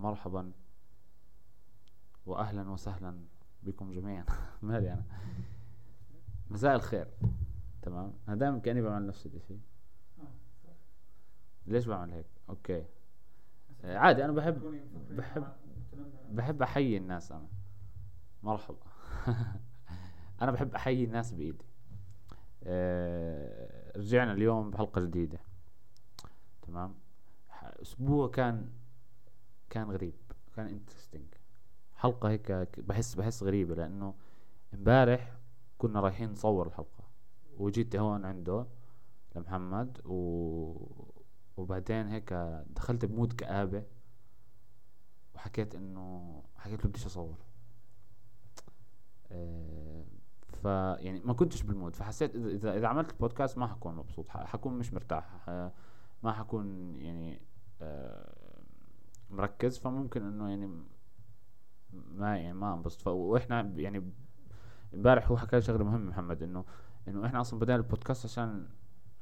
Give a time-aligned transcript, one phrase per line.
[0.00, 0.52] ومرحبا
[2.26, 3.24] واهلا وسهلا
[3.62, 4.24] بكم جميعا.
[4.62, 5.04] مالي أنا.
[6.50, 7.06] مساء الخير.
[7.82, 9.60] تمام؟ أنا دائما كأني بعمل نفس الشيء
[11.66, 12.84] ليش بعمل هيك؟ أوكي.
[13.84, 14.60] عادي أنا بحب
[15.10, 15.52] بحب
[16.30, 17.48] بحب أحيي الناس أنا.
[18.42, 18.86] مرحبا.
[20.42, 21.64] أنا بحب أحيي الناس بإيدي.
[22.64, 25.38] آه، رجعنا اليوم بحلقة جديدة.
[26.62, 26.94] تمام؟
[27.62, 28.79] أسبوع كان
[29.70, 30.14] كان غريب
[30.56, 31.34] كان interesting
[31.94, 34.14] حلقة هيك بحس بحس غريبة لأنه
[34.74, 35.36] امبارح
[35.78, 37.04] كنا رايحين نصور الحلقة.
[37.58, 38.66] وجيت هون عنده
[39.36, 40.14] لمحمد و...
[41.56, 42.32] وبعدين هيك
[42.66, 43.84] دخلت ب mood كآبة
[45.34, 47.38] وحكيت إنه حكيت له بديش أصور.
[49.32, 50.04] أه
[50.62, 50.64] ف
[51.04, 51.96] يعني ما كنتش بال mood.
[51.96, 55.48] فحسيت إذا إذا عملت البودكاست ما حكون مبسوط حكون مش مرتاح
[56.22, 57.40] ما حكون يعني
[57.82, 58.39] أه
[59.30, 60.66] مركز فممكن إنه يعني
[61.92, 63.06] ما يعني ما أنبسط.
[63.06, 64.12] وإحنا يعني
[64.94, 66.64] امبارح هو حكى شغلة مهمة محمد انه
[67.08, 68.68] إنه إحنا أصلا بدأنا البودكاست عشان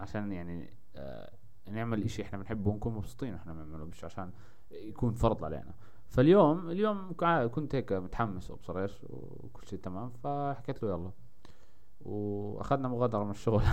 [0.01, 1.33] عشان يعني آه
[1.71, 4.31] نعمل إشي إحنا بنحبه ونكون مبسوطين وإحنا بنعمله مش عشان
[4.71, 5.75] يكون فرض علينا.
[6.09, 7.15] فاليوم اليوم
[7.53, 11.11] كنت هيك متحمس وابصر إيش وكل شيء تمام فحكيت له يلا.
[12.01, 13.63] وأخذنا مغادرة من الشغل.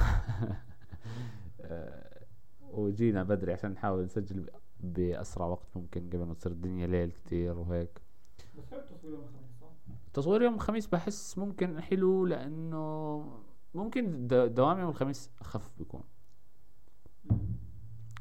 [1.61, 2.25] آه،
[2.61, 4.49] وجينا بدري عشان نحاول نسجل
[4.93, 8.01] بأسرع وقت ممكن قبل ما تصير الدنيا ليل كتير وهيك.
[8.57, 9.67] بس حلو تصوير يوم الخميس صح؟
[10.13, 13.23] تصوير يوم الخميس بحس ممكن حلو لأنه
[13.75, 16.03] ممكن دوام يوم الخميس اخف بيكون.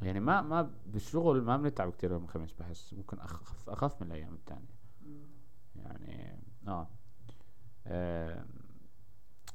[0.03, 4.35] يعني ما ما بالشغل ما بنتعب كتير يوم الخميس بحس ممكن اخف أخف من الأيام
[4.35, 4.75] الثانية
[5.77, 6.89] يعني آه,
[7.87, 8.45] آه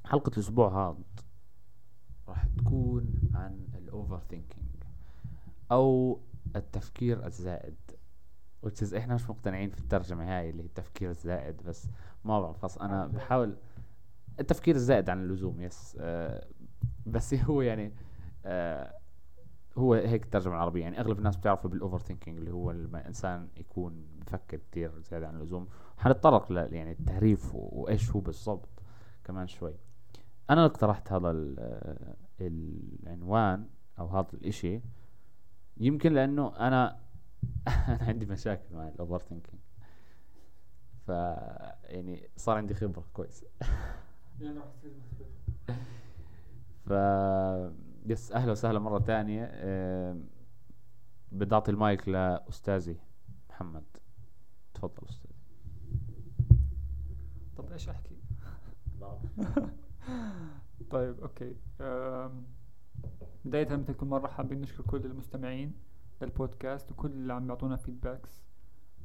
[0.06, 1.04] حلقة الأسبوع هذا
[2.28, 4.66] راح تكون عن ال overthinking
[5.72, 6.20] أو
[6.56, 7.76] التفكير الزائد.
[8.66, 11.88] Yes إحنا مش مقتنعين في الترجمة هاي اللي هي التفكير الزائد بس
[12.26, 13.58] ما بعرف أنا بحاول
[14.40, 16.48] التفكير الزائد عن اللزوم yes آه
[17.06, 17.94] بس هو يعني
[18.46, 19.00] آه
[19.78, 20.82] هو هيك الترجمة العربية.
[20.82, 25.36] يعني أغلب الناس بتعرفه بال overthinking اللي هو لما الإنسان يكون بفكر كتير زيادة عن
[25.36, 25.68] اللزوم.
[25.98, 28.70] حنتطرق ل يعني التعريف وإيش هو بالضبط
[29.24, 29.74] كمان شوي.
[30.50, 31.32] أنا اقترحت هذا
[32.42, 33.66] العنوان
[34.00, 34.82] أو هذا الإشي
[35.80, 37.00] يمكن لأنه أنا
[37.68, 39.62] أنا عندي مشاكل مع ال overthinking
[41.08, 41.10] ف
[41.84, 43.48] يعني صار عندي خبرة كويسه
[46.86, 46.92] ف
[48.06, 49.46] yes أهلا وسهلا مرة ثانية
[51.32, 52.98] بدي اعطي المايك لأستاذي
[53.50, 53.84] محمد.
[54.74, 55.32] تفضل أستاذ
[57.58, 58.18] طب إيش أحكي؟
[60.92, 61.56] طيب okay.
[63.46, 65.74] بداية مثل كل مرة حابين نشكر كل المستمعين
[66.22, 68.44] للبودكاست وكل اللي عم يعطونا feedbacks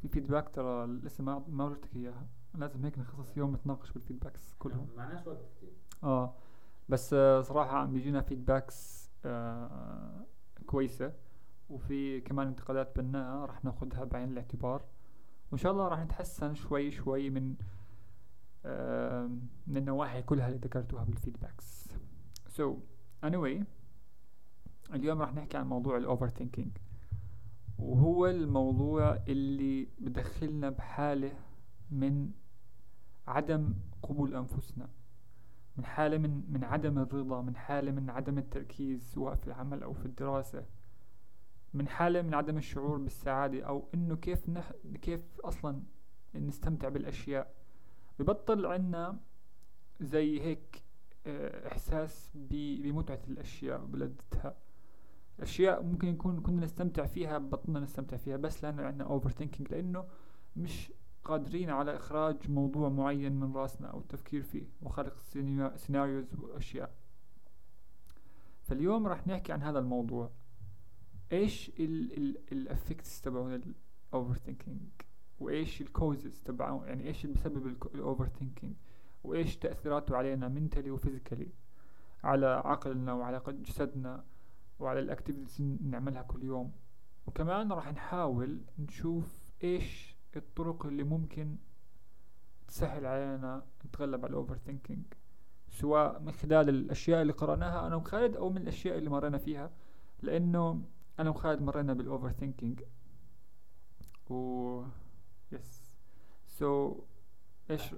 [0.03, 2.27] في feedback ترى لسه ما ما ورجتك إياها.
[2.55, 4.89] لازم هيك نخصص يوم نتناقش بال feedbacks كلهم.
[4.97, 6.34] معناش وقت كثير آه.
[6.89, 10.27] بس آه صراحة عم بيجينا feedbacks آه
[10.67, 11.12] كويسة.
[11.71, 14.84] وفي كمان انتقادات بناءة راح ناخذها بعين الاعتبار.
[15.50, 17.55] وإن شاء الله راح نتحسن شوي شوي من
[19.67, 21.89] من النواحي كلها اللي ذكرتوها بال feedbacks
[22.49, 22.62] so
[23.27, 23.65] anyway
[24.95, 26.71] اليوم راح نحكي عن موضوع ال overthinking
[27.78, 31.33] وهو الموضوع اللي بدخلنا بحالة
[31.91, 32.31] من
[33.27, 34.89] عدم قبول أنفسنا
[35.77, 39.93] من حالة من من عدم الرضا من حالة من عدم التركيز سواء في العمل أو
[39.93, 40.65] في الدراسة
[41.75, 45.83] من حالة من عدم الشعور بالسعادة أو إنه كيف نح كيف أصلا
[46.34, 47.55] نستمتع بالأشياء.
[48.19, 49.19] ببطل عنا
[50.00, 50.83] زي هيك
[51.27, 54.56] آه، إحساس بمتعة الأشياء وبلذتها
[55.41, 60.05] أشياء ممكن يكون كنا نستمتع فيها بطلنا نستمتع فيها بس لأنه عندنا overthinking لأنه
[60.56, 60.93] مش
[61.25, 65.19] قادرين على إخراج موضوع معين من راسنا أو التفكير فيه وخلق
[65.77, 66.94] scenarios وأشياء.
[68.62, 70.31] فاليوم راح نحكي عن هذا الموضوع.
[71.33, 71.73] إيش
[72.53, 73.62] ال effects تبعون
[74.12, 74.81] ال overthinking
[75.41, 78.75] وإيش ال causes تبعه يعني إيش اللي بسبب ال overthinking
[79.25, 81.49] وإيش تأثيراته علينا mentally و physically
[82.25, 84.25] على عقلنا وعلى جسدنا.
[84.79, 86.73] وعلى ال activities نعملها كل يوم.
[87.26, 91.56] وكمان راح نحاول نشوف إيش الطرق اللي ممكن
[92.69, 95.05] تسهل علينا نتغلب على ال overthinking
[95.71, 99.71] سواء من خلال الأشياء اللي قرأناها أنا وخالد أو من الأشياء اللي مرينا فيها.
[100.23, 100.82] لأنه
[101.19, 102.82] أنا وخالد مرينا بال overthinking
[104.31, 104.82] و
[105.53, 105.97] yes
[106.47, 107.00] so
[107.71, 107.94] إيش؟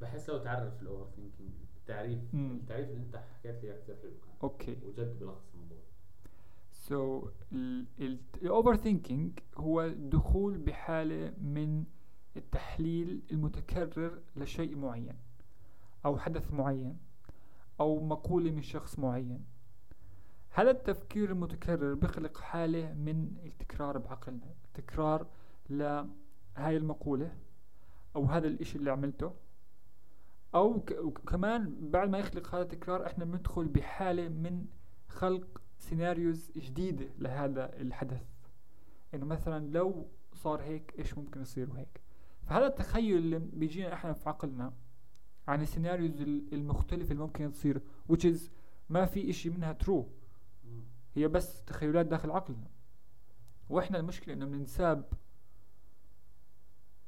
[0.00, 4.34] بحس لو تعرف ال overthinking التعريف التعريف اللي أنت حكيت لي كثير حلو كان.
[4.42, 4.78] Okay.
[4.86, 5.55] وجد بلخص.
[6.88, 7.28] So
[8.42, 11.84] ال overthinking هو الدخول بحالة من
[12.36, 15.16] التحليل المتكرر لشيء معين
[16.04, 16.98] أو حدث معين
[17.80, 19.44] أو مقولة من شخص معين.
[20.50, 25.26] هذا التفكير المتكرر بيخلق حالة من التكرار بعقلنا تكرار
[25.70, 27.36] لهاي المقولة
[28.16, 29.32] أو هذا الإشي اللي عملته.
[30.54, 30.80] أو
[31.26, 34.66] كمان بعد ما يخلق هذا التكرار إحنا بندخل بحالة من
[35.08, 38.22] خلق scenarios جديدة لهذا الحدث.
[39.14, 42.00] إنه مثلا لو صار هيك إيش ممكن يصير وهيك
[42.42, 44.72] فهذا التخيل اللي بيجينا إحنا في عقلنا
[45.48, 46.20] عن ال scenarios
[46.52, 47.80] المختلفة اللي ممكن تصير
[48.12, 48.38] which is
[48.88, 50.04] ما في إشي منها true.
[51.14, 52.70] هي بس تخيلات داخل عقلنا.
[53.68, 55.12] وإحنا المشكلة إنه بننساب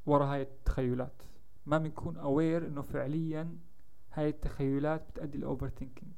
[0.06, 1.23] ورا هاي التخيلات.
[1.67, 3.56] ما بنكون aware إنه فعليا
[4.12, 6.12] هاي التخيلات بتأدي ال overthinking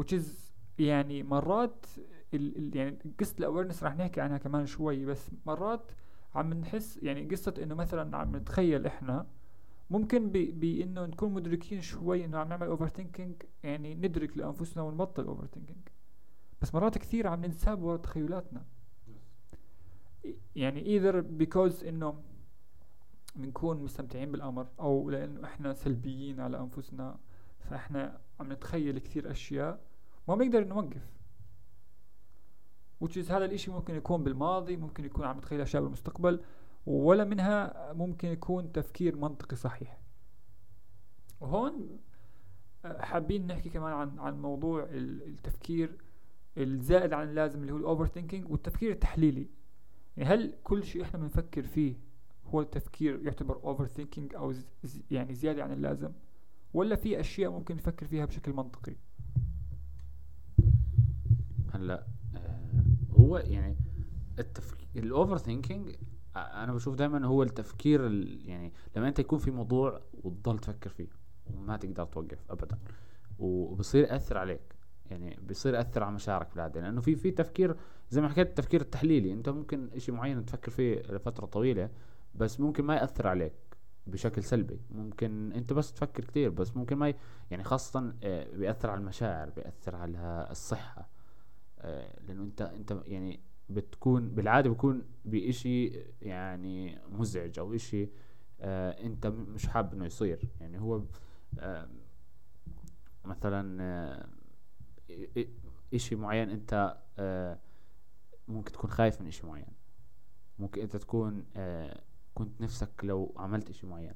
[0.00, 0.47] which is
[0.78, 1.86] يعني مرات
[2.34, 5.92] ال يعني قصة ال awareness رح نحكي عنها كمان شوي بس مرات
[6.34, 9.26] عم نحس يعني قصة إنه مثلا عم نتخيل إحنا
[9.90, 15.88] ممكن بانه نكون مدركين شوي إنه عم نعمل overthinking يعني ندرك لأنفسنا ونبطل overthinking
[16.62, 18.64] بس مرات كثير عم ننساب ورا تخيلاتنا.
[20.56, 22.22] يعني either because إنه
[23.36, 27.18] بنكون مستمتعين بالأمر أو لأنه إحنا سلبيين على أنفسنا
[27.60, 29.87] فإحنا عم نتخيل كثير أشياء
[30.28, 31.18] ما بنقدر نوقف.
[33.04, 36.40] Yes هذا الإشي ممكن يكون بالماضي ممكن يكون عم نتخيل أشياء بالمستقبل
[36.86, 40.00] ولا منها ممكن يكون تفكير منطقي صحيح.
[41.40, 41.98] وهون
[42.84, 45.98] آه، حابين نحكي كمان عن عن موضوع التفكير
[46.58, 49.48] الزائد عن اللازم اللي هو ال overthinking والتفكير التحليلي.
[50.16, 51.94] يعني هل كل شيء إحنا بنفكر فيه
[52.46, 56.12] هو التفكير يعتبر overthinking أو زي يعني زيادة عن اللازم؟
[56.74, 58.96] ولا في أشياء ممكن نفكر فيها بشكل منطقي؟
[61.78, 63.76] هلا آه هو يعني
[64.38, 65.96] التفكير ال overthinking
[66.36, 68.00] أنا بشوف دائما هو التفكير
[68.46, 71.08] يعني لما أنت يكون في موضوع وتضل تفكر فيه
[71.46, 72.78] وما تقدر توقف ابدا
[73.38, 74.60] وبصير يأثر عليك
[75.10, 77.76] يعني بيصير يأثر على مشاعرك بعدين لأنه في في تفكير
[78.10, 81.90] زي ما حكيت التفكير التحليلي أنت ممكن شيء معين تفكر فيه لفترة طويلة
[82.34, 83.52] بس ممكن ما يأثر عليك
[84.06, 87.14] بشكل سلبي ممكن أنت بس تفكر كثير بس ممكن ما ي...
[87.50, 91.08] يعني خاصة آه، بيأثر على المشاعر بيأثر على الصحة.
[92.26, 93.40] لأنه انت أنت يعني
[93.70, 95.86] بتكون بالعادة بكون بإشي
[96.22, 98.08] يعني مزعج أو إشي
[98.60, 100.48] آه أنت مش حابب إنه يصير.
[100.60, 101.02] يعني هو
[101.58, 101.88] آه
[103.24, 104.28] مثلا آه
[105.94, 107.58] إشي معين أنت آه
[108.48, 109.72] ممكن تكون خايف من إشي معين.
[110.58, 112.00] ممكن أنت تكون آه
[112.34, 114.14] كنت نفسك لو عملت إشي معين.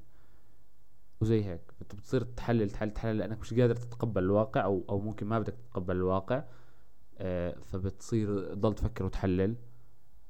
[1.21, 1.61] وزي هيك.
[1.81, 5.53] أنت بتصير تحلل تحلل تحلل لأنك مش قادر تتقبل الواقع أو أو ممكن ما بدك
[5.53, 6.35] تتقبل الواقع.
[6.37, 6.45] آه
[7.61, 9.55] فبتصير تضل تفكر وتحلل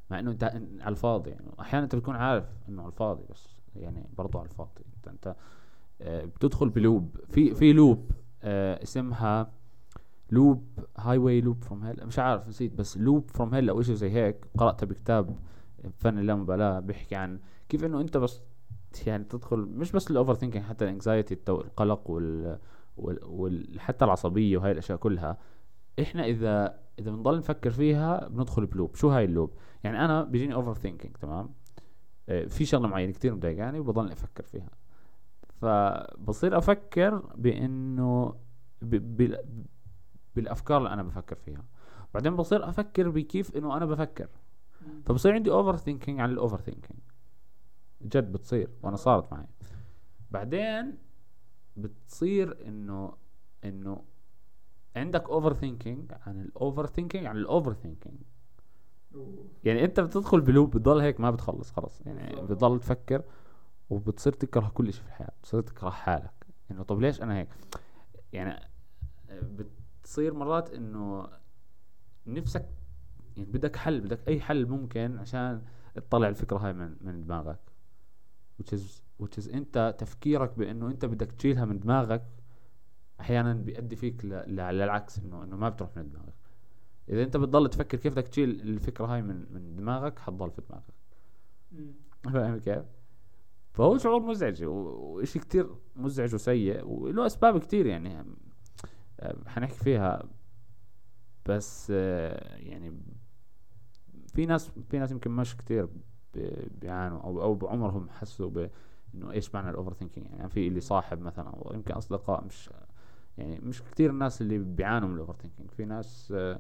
[0.10, 0.44] مع إنه انت
[0.82, 1.30] على الفاضي.
[1.30, 4.84] يعني أحيانا أنت بتكون عارف إنه على الفاضي بس يعني برضو على الفاضي.
[4.98, 5.36] انت أنت
[6.02, 7.18] آه بتدخل ب loop.
[7.30, 8.12] في في loop
[8.44, 9.52] آه اسمها
[10.32, 12.08] loop هاي واي loop from hell.
[12.08, 14.46] مش عارف نسيت بس loop from hell أو شيء زي هيك.
[14.58, 15.38] قرأتها بكتاب
[15.98, 17.40] فن اللامبالاة بيحكي عن
[17.70, 18.42] كيف إنه أنت بس
[19.08, 22.60] يعني تدخل مش بس ال overthinking حتى ال anxiety القلق وال,
[22.98, 25.38] وال, وال حتى العصبية وهي الأشياء كلها.
[26.02, 28.96] إحنا إذا إذا بنضل نفكر فيها بندخل ب loop.
[28.96, 31.50] شو هاي ال loop؟ يعني أنا بيجيني overthinking تمام؟
[32.30, 34.70] آه في شغلة معينة كثير مضايقاني وبضل أفكر فيها.
[35.62, 38.36] فبصير أفكر بإنه
[40.36, 41.66] بالأفكار اللي أنا بفكر فيها.
[42.14, 44.30] بعدين بصير أفكر بكيف إنه أنا بفكر.
[45.06, 47.00] فبصير عندي overthinking عن ال overthinking
[48.02, 49.48] جد بتصير وأنا صارت معي.
[50.32, 50.98] بعدين
[51.78, 53.14] بتصير إنه
[53.64, 54.04] إنه
[54.96, 58.18] عندك overthinking عن ال overthinking عن ال overthinking
[59.64, 63.24] يعني أنت بتدخل بلوب بتضل هيك ما بتخلص خلص يعني بتضل تفكر
[63.90, 66.46] وبتصير تكره كل شيء في الحياة بتصير تكره حالك.
[66.72, 67.50] انه طب ليش أنا هيك؟
[68.34, 68.68] يعني
[69.32, 69.68] بت
[70.04, 71.28] تصير مرات إنه
[72.28, 72.70] نفسك
[73.38, 75.62] يعني بدك حل بدك أي حل ممكن عشان
[75.96, 77.60] تطلع الفكرة هاي من من دماغك.
[78.62, 78.82] which is
[79.24, 82.24] which is أنت تفكيرك بإنه أنت بدك تشيلها من دماغك
[83.20, 86.34] أحيانا بيؤدي فيك للعكس إنه إنه ما بتروح من دماغك.
[87.10, 90.94] إذا أنت بتضل تفكر كيف بدك تشيل الفكرة هاي من من دماغك حتضل في دماغك.
[92.34, 92.86] فاهم كيف؟
[93.74, 98.26] فهو شعور مزعج وشيء كتير مزعج وسيء وله أسباب كتير يعني
[99.48, 100.24] حنحكي فيها.
[101.46, 103.00] بس آه، يعني
[104.34, 105.90] في ناس في ناس يمكن مش كتير
[106.82, 108.68] بيعانوا أو أو بعمرهم حسوا
[109.16, 112.70] إنه إيش معنى ال overthinking يعني في اللي صاحب مثلا أو يمكن أصدقاء مش
[113.38, 116.60] يعني مش كتير الناس اللي بيعانوا من ال overthinking في ناس آه،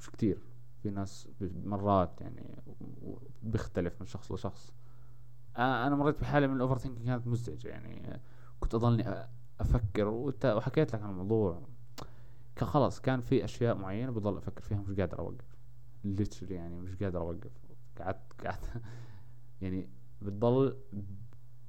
[0.00, 0.38] مش كتير
[0.82, 1.28] في ناس
[1.64, 2.62] مرات يعني
[3.42, 4.72] بيختلف من شخص لشخص.
[5.58, 8.20] أنا مريت بحالة من ال overthinking كانت مزعجة يعني آه،
[8.60, 9.26] كنت أضلني
[9.60, 10.08] أفكر
[10.44, 11.62] وحكيت لك عن الموضوع.
[12.56, 15.56] كان خلاص كان في أشياء معينة بضل أفكر فيها مش قادر أوقف.
[16.04, 17.50] literally يعني مش قادر أوقف.
[18.00, 18.72] قعدت قعدت
[19.62, 19.88] يعني
[20.22, 20.76] بتضل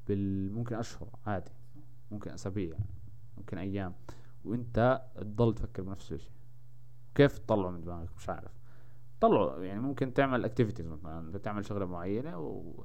[0.08, 1.52] بال ممكن أشهر عادي
[2.12, 2.78] ممكن أسابيع
[3.38, 3.94] ممكن أيام.
[4.48, 6.32] وانت تضل تفكر بنفس الشيء.
[7.16, 8.52] كيف تطلعه من دماغك؟ مش عارف.
[9.20, 11.20] طلعه يعني ممكن تعمل اكتيفيتيز مثلا.
[11.20, 12.84] انت تعمل شغلة معينة و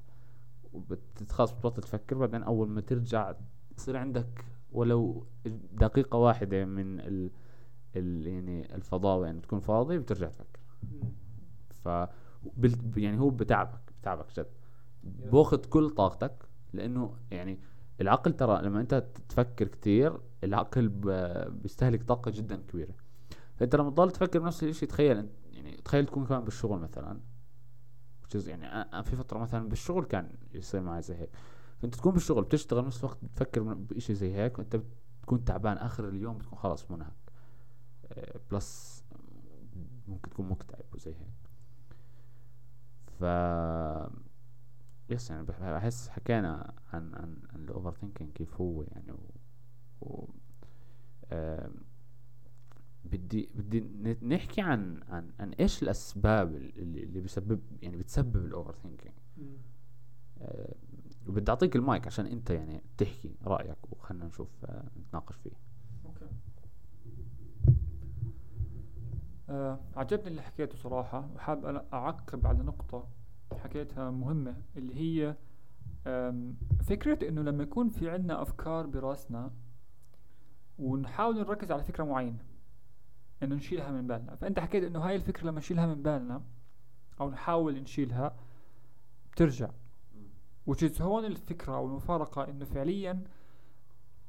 [0.72, 3.34] وبتخلص بتبطل تفكر بعدين أول ما ترجع
[3.78, 5.26] يصير عندك ولو
[5.72, 7.30] دقيقة واحدة من ال,
[7.96, 10.60] ال يعني الفضاوة يعني تكون فاضي بترجع تفكر.
[11.70, 11.88] ف
[12.56, 14.46] بال- يعني هو بتعبك بتعبك جد.
[15.04, 17.58] باخذ كل طاقتك لأنه يعني
[18.00, 18.94] العقل ترى لما أنت
[19.28, 20.88] تفكر كتير العقل
[21.50, 22.94] بيستهلك طاقة جدا كبيرة.
[23.56, 27.20] فأنت لما تضل تفكر بنفس الشيء تخيل أنت يعني تخيل تكون كمان بالشغل مثلا
[28.34, 31.30] يعني أنا في فترة مثلا بالشغل كان يصير معي زي هيك.
[31.82, 34.76] فأنت تكون بالشغل بتشتغل نفس الوقت بتفكر بإشي زي هيك وأنت
[35.20, 37.12] بتكون تعبان آخر اليوم بتكون خلاص منهك.
[38.12, 39.04] آه، plus
[40.08, 41.50] ممكن تكون مكتئب وزي هيك.
[43.20, 43.24] ف
[45.10, 49.30] yes يعني بح- بحس حكينا عن عن عن ال overthinking كيف هو يعني و,
[50.02, 50.28] و
[51.32, 51.74] آم،
[53.04, 53.80] بدي بدي
[54.26, 59.14] نحكي عن عن عن إيش الأسباب اللي اللي بيسبب يعني بتسبب ال overthinking.
[60.40, 60.74] آه،
[61.28, 65.50] وبدي أعطيك المايك عشان أنت يعني تحكي رأيك وخلنا نشوف آه، نتناقش فيه.
[66.04, 66.26] أوكي.
[69.50, 73.08] آه عجبني اللي حكيته صراحة وحاب أنا أعقب على نقطة
[73.62, 75.36] حكيتها مهمة اللي هي
[76.82, 79.50] فكرة إنه لما يكون في عنا أفكار براسنا
[80.78, 82.44] ونحاول نركز على فكرة معينة
[83.42, 84.36] إنه نشيلها من بالنا.
[84.36, 86.42] فأنت حكيت إنه هاي الفكرة لما نشيلها من بالنا
[87.20, 88.36] أو نحاول نشيلها
[89.32, 89.70] بترجع.
[90.70, 93.24] which هون الفكرة أو المفارقة إنه فعليا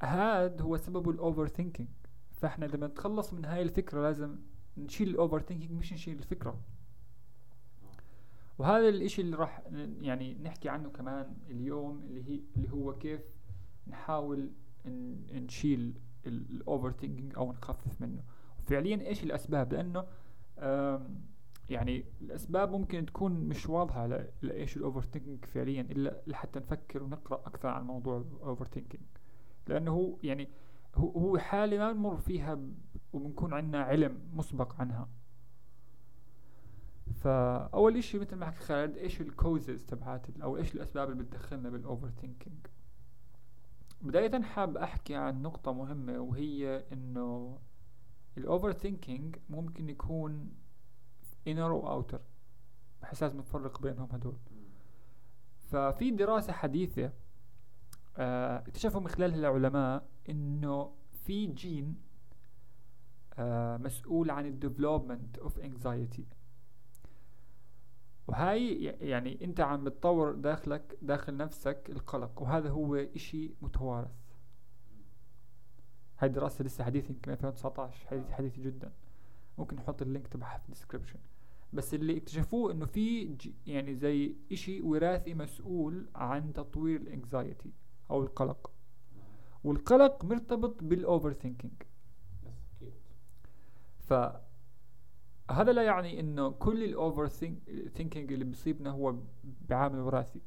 [0.02, 1.90] هاد هو سبب ال overthinking
[2.32, 4.36] فإحنا لما نتخلص من هاي الفكرة لازم
[4.78, 6.60] نشيل ال overthinking مش نشيل الفكرة.
[8.58, 9.62] وهذا الإشي اللي راح
[10.02, 13.22] يعني نحكي عنه كمان اليوم اللي هي اللي هو كيف
[13.88, 14.52] نحاول
[15.34, 15.94] نشيل
[16.28, 18.24] ال overthinking أو نخفف منه.
[18.66, 20.06] فعليا إيش الأسباب؟ لأنه
[21.70, 24.08] يعني الأسباب ممكن تكون مش واضحة
[24.42, 29.04] لإيش ال overthinking فعليا إلا لحتى نفكر ونقرأ أكثر عن موضوع ال overthinking
[29.68, 30.50] لأنه هو يعني
[30.96, 32.60] هو حالة ما نمر فيها
[33.14, 35.10] وبنكون عندنا علم مسبق عنها.
[37.14, 41.70] فأول إشي مثل ما حكى خالد إيش ال causes تبعات أو إيش الأسباب اللي بتدخلنا
[41.70, 42.68] بال overthinking
[44.04, 47.60] بداية حاب أحكي عن نقطة مهمة وهي إنه
[48.38, 50.52] ال overthinking ممكن يكون
[51.50, 52.20] inner و outer.
[53.02, 54.38] بحس لازم نفرق بينهم هدول.
[55.64, 57.12] ففي دراسة حديثة
[58.18, 60.92] آه، اكتشفوا من خلالها العلماء إنه
[61.26, 61.96] في جين
[63.38, 66.24] آه، مسؤول عن ال development of anxiety.
[68.28, 74.12] وهاي يعني انت عم بتطور داخلك داخل نفسك القلق وهذا هو إشي متوارث.
[76.20, 78.92] هاي دراسة لسه حديثة يمكن 2019 حديث حديثة جدا.
[79.58, 81.20] ممكن نحط ال link تبعها في ال description
[81.74, 83.36] بس اللي اكتشفوه إنه في
[83.68, 87.72] يعني زي إشي وراثي مسؤول عن تطوير ال anxiety
[88.12, 88.72] أو القلق.
[89.64, 91.74] والقلق مرتبط بال overthinking
[94.00, 94.14] ف
[95.52, 97.28] هذا لا يعني إنه كل ال
[97.88, 99.16] overthinking اللي بيصيبنا هو
[99.70, 100.42] بعامل وراثي.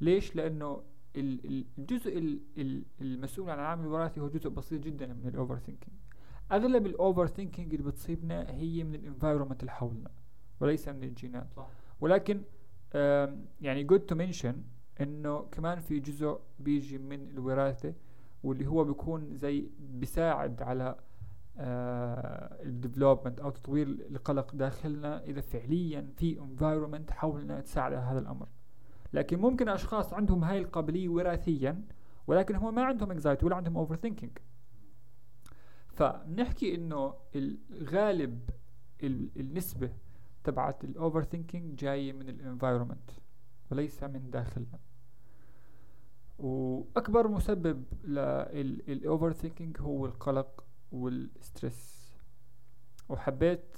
[0.00, 0.82] ليش؟ لأنه
[1.16, 5.58] ال- ال- الجزء ال- ال- المسؤول عن العامل الوراثي هو جزء بسيط جدا من ال
[5.58, 5.96] overthinking
[6.52, 10.10] أغلب ال overthinking اللي بتصيبنا هي من ال environment اللي حولنا
[10.60, 11.46] وليس من الجينات.
[11.56, 11.66] صح.
[12.00, 12.42] ولكن
[13.60, 14.54] يعني good to mention
[15.00, 17.94] إنه كمان في جزء بيجي من الوراثة
[18.42, 20.96] واللي هو بيكون زي بيساعد على
[21.58, 28.48] ال development أو تطوير القلق داخلنا إذا فعليا في environment حولنا تساعد على هذا الأمر.
[29.12, 31.82] لكن ممكن أشخاص عندهم هاي القابلية وراثيا
[32.26, 34.40] ولكن هم ما عندهم anxiety ولا عندهم overthinking.
[35.92, 38.50] فبنحكي إنه الغالب
[39.02, 39.92] ال- النسبة
[40.44, 43.10] تبعت ال overthinking جاية من ال environment
[43.70, 44.78] وليس من داخلنا.
[46.38, 51.96] وأكبر مسبب لل overthinking هو القلق وال stress.
[53.08, 53.76] وحبيت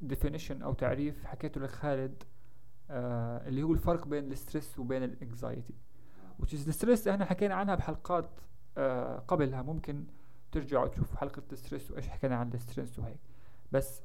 [0.00, 2.22] definition أو تعريف حكيته لخالد
[2.90, 5.74] آه اللي هو الفرق بين ال stress وبين ال anxiety.
[6.42, 8.40] Is ال stress إحنا حكينا عنها بحلقات
[8.78, 9.62] آه قبلها.
[9.62, 10.04] ممكن
[10.52, 13.20] ترجعوا تشوفوا حلقة ال stress وإيش حكينا عن ال stress وهيك.
[13.72, 14.02] بس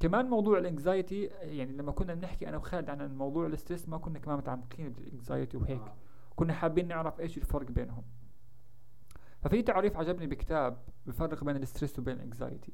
[0.00, 3.98] كمان موضوع ال anxiety يعني لما كنا بنحكي أنا وخالد عن موضوع ال stress ما
[3.98, 5.80] كنا كمان متعمقين بال anxiety وهيك.
[5.80, 5.94] آه.
[6.36, 8.02] كنا حابين نعرف إيش الفرق بينهم.
[9.42, 12.72] ففي تعريف عجبني بكتاب بفرق بين ال stress وبين ال anxiety.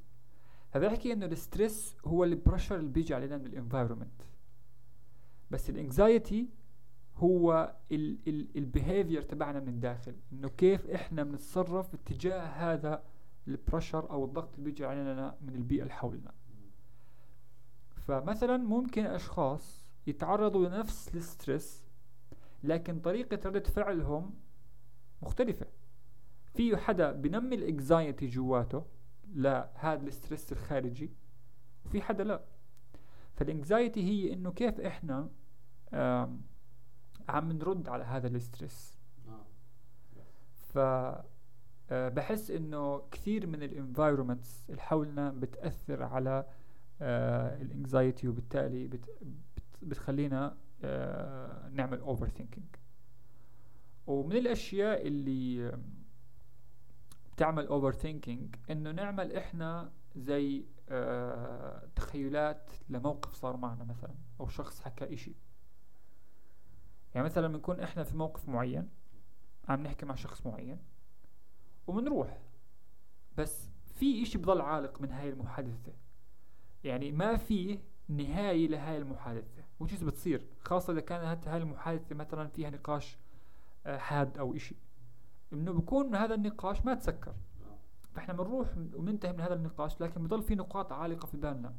[0.71, 4.23] فبيحكي إنه ال stress هو ال pressure اللي بيجي علينا من الانفايرمنت
[5.51, 6.49] بس ال anxiety
[7.17, 10.15] هو ال behavior تبعنا من الداخل.
[10.33, 13.03] إنه كيف إحنا بنتصرف اتجاه هذا
[13.49, 16.33] ال pressure أو الضغط اللي بيجي علينا من البيئة اللي حولنا.
[17.97, 21.85] فمثلا ممكن أشخاص يتعرضوا لنفس ال stress
[22.63, 24.35] لكن طريقة ردة فعلهم
[25.23, 25.67] مختلفة.
[26.57, 28.85] في حدا بنمي ال anxiety جواته
[29.35, 31.11] لهذا ال stress الخارجي
[31.87, 32.45] وفي حدا لا.
[33.35, 35.31] فال anxiety هي إنه كيف إحنا
[37.29, 38.99] عم نرد على هذا ال stress.
[40.53, 40.79] ف
[41.91, 46.47] آه، بحس إنه كثير من ال environments اللي حولنا بتأثر على
[47.61, 49.05] ال anxiety وبالتالي بت
[49.83, 52.67] بتخلينا آه، نعمل overthinking
[54.07, 55.79] ومن الأشياء اللي
[57.37, 65.15] بتعمل overthinking إنه نعمل إحنا زي آه تخيلات لموقف صار معنا مثلا أو شخص حكى
[65.15, 65.33] إشي.
[67.15, 68.89] يعني مثلا بنكون إحنا في موقف معين
[69.69, 70.79] عم نحكي مع شخص معين
[71.87, 72.39] وبنروح.
[73.37, 75.93] بس في إشي بضل عالق من هاي المحادثة.
[76.85, 77.79] يعني ما في
[78.09, 79.63] نهاية لهاي المحادثة.
[79.81, 83.17] which is بتصير خاصة إذا كانت هاي المحادثة مثلا فيها نقاش
[83.87, 84.77] آه، حاد أو إشي.
[85.53, 87.35] إنه بكون هذا النقاش ما تسكر.
[88.15, 91.75] فإحنا بنروح وبننتهي من هذا النقاش لكن بضل في نقاط عالقة في بالنا.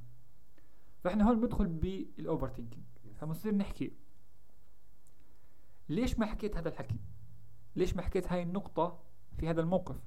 [1.03, 3.93] فإحنا هون بندخل بال overthinking فبنصير نحكي
[5.89, 6.99] ليش ما حكيت هذا الحكي؟
[7.75, 8.99] ليش ما حكيت هاي النقطة
[9.37, 10.03] في هذا الموقف؟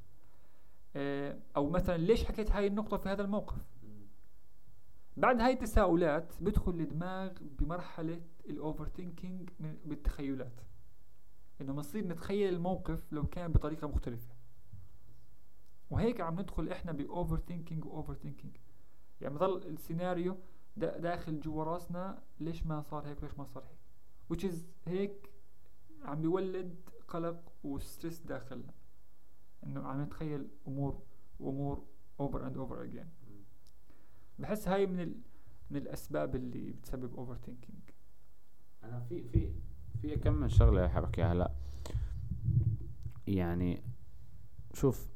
[0.97, 3.67] آه، أو مثلا ليش حكيت هاي النقطة في هذا الموقف؟
[5.17, 9.51] بعد هاي التساؤلات بدخل الدماغ بمرحلة ال overthinking
[9.85, 10.61] بالتخيلات.
[11.61, 14.35] إنه بنصير نتخيل الموقف لو كان بطريقة مختلفة.
[15.91, 18.57] وهيك عم ندخل إحنا ب overthinking و overthinking
[19.21, 20.37] يعني بضل السيناريو
[20.77, 23.79] داخل جوا راسنا ليش ما صار هيك ليش ما صار هيك؟
[24.33, 25.31] which is هيك
[26.03, 28.73] عم بيولد قلق و stress داخلنا.
[29.65, 31.03] إنه عم نتخيل أمور
[31.41, 31.85] وامور
[32.21, 33.09] over and over again
[34.39, 35.15] بحس هاي من ال...
[35.71, 37.81] من الأسباب اللي بتسبب overthinking
[38.85, 39.53] أنا في في
[40.03, 41.51] في كم من شغلة حابب احكيها هلا.
[43.27, 43.83] يعني
[44.75, 45.09] شوف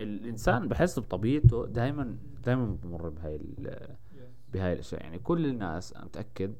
[0.00, 3.40] الإنسان بحس بطبيعته دائما دائما بمر بهاي
[4.52, 5.02] بهاي الأشياء.
[5.02, 6.54] يعني كل الناس أنا متأكد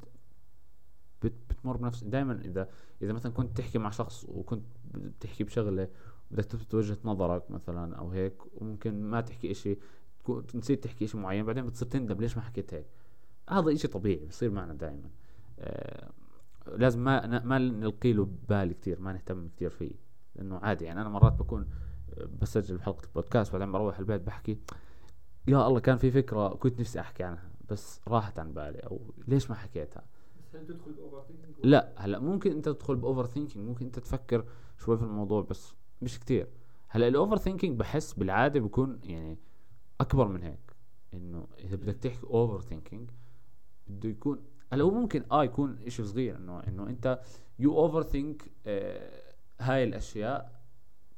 [1.22, 2.68] بتمر بنفس دائما إذا
[3.03, 5.88] إذا مثلا كنت تحكي مع شخص وكنت بتحكي بشغلة
[6.31, 9.79] بدك تثبت وجهه نظرك مثلا أو هيك وممكن ما تحكي إشي
[10.55, 12.87] نسيت تحكي شيء معين بعدين بتصير تندم ليش ما حكيت هيك.
[13.50, 15.11] هذا إشي طبيعي بصير معنا دائما
[15.59, 16.11] آه
[16.66, 19.92] لازم ما ما نلقي له بال كثير ما نهتم كثير فيه.
[20.37, 21.66] لأنه عادي يعني أنا مرات بكون
[22.42, 24.59] بسجل بحلقه البودكاست بعدين بروح البيت بحكي
[25.46, 28.79] يا الله كان في فكرة كنت نفسي أحكي عنها بس راحت عن بالي.
[28.79, 30.05] أو ليش ما حكيتها؟
[30.55, 31.24] هل تدخل باوفر
[31.64, 34.44] لا هلأ ممكن أنت تدخل ب overthinking ممكن أنت تفكر
[34.79, 36.48] شوي في الموضوع بس مش كتير.
[36.88, 39.38] هلأ ال overthinking بحس بالعادة بيكون يعني
[40.00, 40.74] أكبر من هيك
[41.14, 43.11] إنه إذا بدك تحكي overthinking
[43.87, 44.38] بده يكون
[44.74, 47.20] هلا هو ممكن آه يكون إشي صغير انه إنه أنت
[47.59, 48.50] you overthink
[49.60, 50.60] هاي الأشياء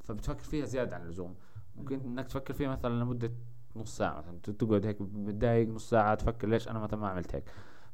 [0.05, 1.35] فبتفكر فيها زيادة عن اللزوم.
[1.77, 3.33] ممكن إنك تفكر فيها مثلا لمدة
[3.77, 4.38] نص ساعة مثلا.
[4.38, 7.45] تقعد هيك متضايق نص ساعة تفكر ليش أنا مثلا ما عملت هيك.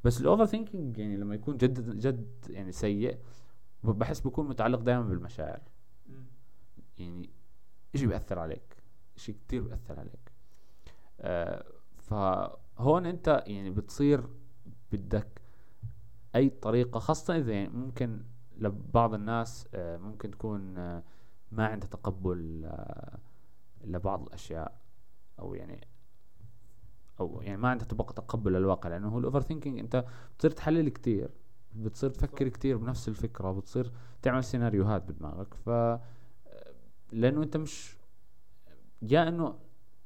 [0.05, 3.19] بس ال overthinking يعني لما يكون جد جد يعني سيء
[3.85, 5.61] بحس بيكون متعلق دائما بالمشاعر.
[6.99, 7.31] يعني
[7.95, 8.77] إشي بيأثر عليك.
[9.17, 10.33] إشي كتير بيأثر عليك.
[11.21, 11.65] آه
[11.97, 14.25] فهون أنت يعني بتصير
[14.93, 15.42] بدك
[16.37, 18.23] أي طريقة خاصة إذا يعني ممكن
[18.59, 21.03] لبعض الناس آه ممكن تكون آه
[21.53, 23.19] ما عندها تقبل آه
[23.85, 24.81] لبعض الأشياء
[25.39, 25.87] أو يعني
[27.21, 31.31] أو يعني ما عندها تبقى تقبل للواقع لأنه هو ال overthinking أنت بتصير تحلل كتير
[31.75, 33.93] بتصير تفكر كتير بنفس الفكرة بتصير
[34.23, 35.69] تعمل سيناريوهات بدماغك ف
[37.13, 37.97] لأنه أنت مش
[39.03, 39.59] يا إنه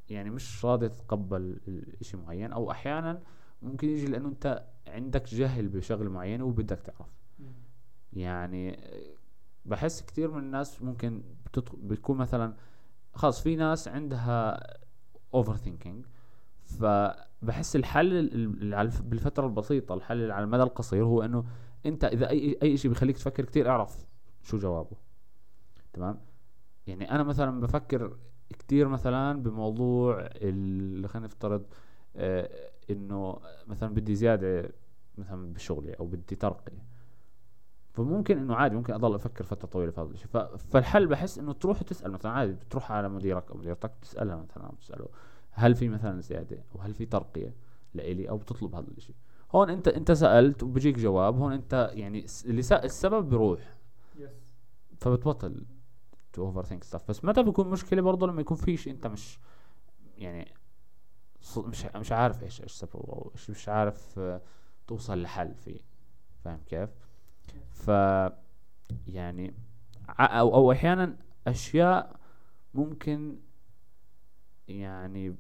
[0.09, 1.61] يعني مش راضي تتقبل
[2.03, 3.23] شيء معين أو أحيانا
[3.63, 7.17] ممكن يجي لأنه أنت عندك جهل بشغله معينه وبدك تعرف.
[8.13, 8.81] يعني
[9.65, 11.23] بحس كثير من الناس ممكن
[11.75, 12.55] بتكون مثلا
[13.15, 14.67] خلاص في ناس عندها
[15.35, 16.07] overthinking
[16.65, 18.29] فبحس الحل
[19.03, 21.45] بالفترة البسيطة الحل على المدى القصير هو إنه
[21.87, 24.07] أنت إذا اي أي شيء بيخليك تفكر كثير اعرف
[24.43, 24.97] شو جوابه.
[25.93, 26.19] تمام؟
[26.87, 28.17] يعني أنا مثلا بفكر
[28.59, 31.67] كثير مثلا بموضوع اللي خلينا نفترض
[32.17, 34.71] آه إنه مثلا بدي زيادة
[35.19, 36.85] مثلا بشغلي أو بدي ترقيه
[37.93, 40.29] فممكن إنه عادي ممكن أضل أفكر فترة طويلة في هذا الشيء.
[40.57, 45.09] فالحل بحس إنه تروح تسأل مثلا عادي بتروح على مديرك أو مديرتك تسألها مثلا تسأله
[45.51, 47.55] هل في مثلا زيادة أو هل في ترقية
[47.95, 49.17] لإلي أو بتطلب هذا الشيء.
[49.55, 53.77] هون أنت أنت سألت وبيجيك جواب هون أنت يعني اللي السبب بيروح
[54.99, 55.65] فبتبطل
[56.33, 59.39] to overthink stuff بس متى بيكون مشكلة برضه لما يكون في شيء أنت مش
[60.19, 60.55] يعني
[61.59, 64.41] مش مش عارف إيش إيش سببه إيش مش عارف آه،
[64.87, 65.81] توصل لحل فيه.
[66.45, 66.91] فاهم كيف؟
[67.71, 67.91] ف
[69.07, 69.55] يعني
[70.21, 72.17] أو أو أحيانا أشياء
[72.75, 73.39] ممكن
[74.69, 75.37] يعني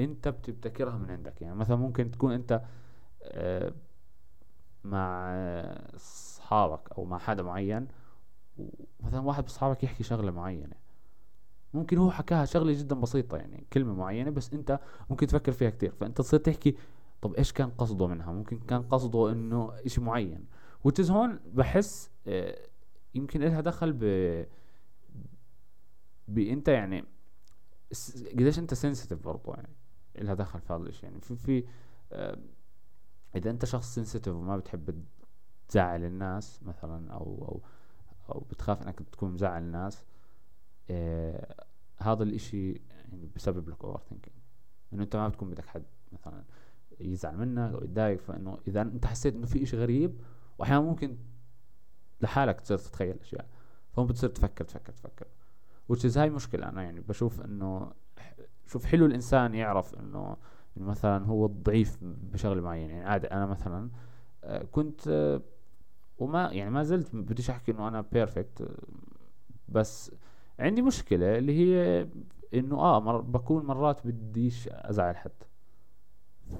[0.00, 1.42] أنت بتبتكرها من عندك.
[1.42, 2.62] يعني مثلا ممكن تكون أنت
[3.22, 3.72] آه،
[4.84, 5.32] مع
[5.96, 7.88] اصحابك أو مع حدا معين
[8.58, 10.76] ومثلا واحد من اصحابك يحكي شغلة معينة.
[11.74, 15.90] ممكن هو حكاها شغلة جدا بسيطة يعني كلمة معينة بس أنت ممكن تفكر فيها كثير
[15.90, 16.76] فأنت تصير تحكي
[17.22, 20.44] طب إيش كان قصده منها؟ ممكن كان قصده إنه إشي معين.
[20.84, 22.68] وتز هون بحس آه،
[23.14, 24.04] يمكن لها دخل ب
[26.28, 27.04] بأنت يعني
[28.32, 29.68] قديش أنت سنسيتيف برضه يعني
[30.18, 31.20] لها دخل في هذا الشيء يعني.
[31.20, 31.64] في في
[32.12, 32.38] آه،
[33.36, 35.04] إذا أنت شخص سنسيتيف وما بتحب
[35.68, 37.62] تزعل الناس مثلا أو أو
[38.34, 40.04] أو بتخاف إنك تكون مزعل الناس
[40.90, 41.64] آه
[41.98, 44.36] هذا الإشي يعني بسبب لك overthinking
[44.92, 46.44] إنه أنت ما بتكون بدك حد مثلا
[47.00, 50.20] يزعل منك أو يتضايق فإنه إذا أنت حسيت إنه في إشي غريب
[50.58, 51.16] واحيانا ممكن
[52.20, 53.46] لحالك تصير تتخيل أشياء.
[53.92, 55.26] فهم بتصير تفكر تفكر تفكر.
[55.92, 57.92] Which هاي مشكلة أنا يعني بشوف إنه
[58.66, 60.36] شوف حلو الإنسان يعرف إنه
[60.76, 62.92] مثلا هو ضعيف بشغلة معينة.
[62.92, 63.90] يعني عادي أنا مثلا
[64.44, 65.42] آه، كنت آه،
[66.18, 68.68] وما يعني ما زلت بديش أحكي إنه أنا perfect
[69.68, 70.12] بس
[70.58, 72.06] عندي مشكلة اللي هي
[72.54, 75.30] إنه آه مر بكون مرات بديش أزعل حد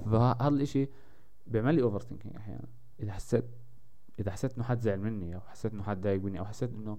[0.04, 0.88] فهذا الإشي
[1.46, 2.68] بيعمل لي overthinking أحيانا.
[3.00, 3.44] إذا حسيت
[4.18, 6.98] إذا حسيت إنه حد زعل مني أو حسيت إنه حد ضايق مني أو حسيت إنه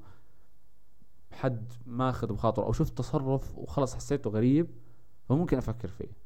[1.31, 4.67] حد ماخذ بخاطره أو شفت تصرف وخلص حسيته غريب
[5.29, 6.17] فممكن أفكر فيه.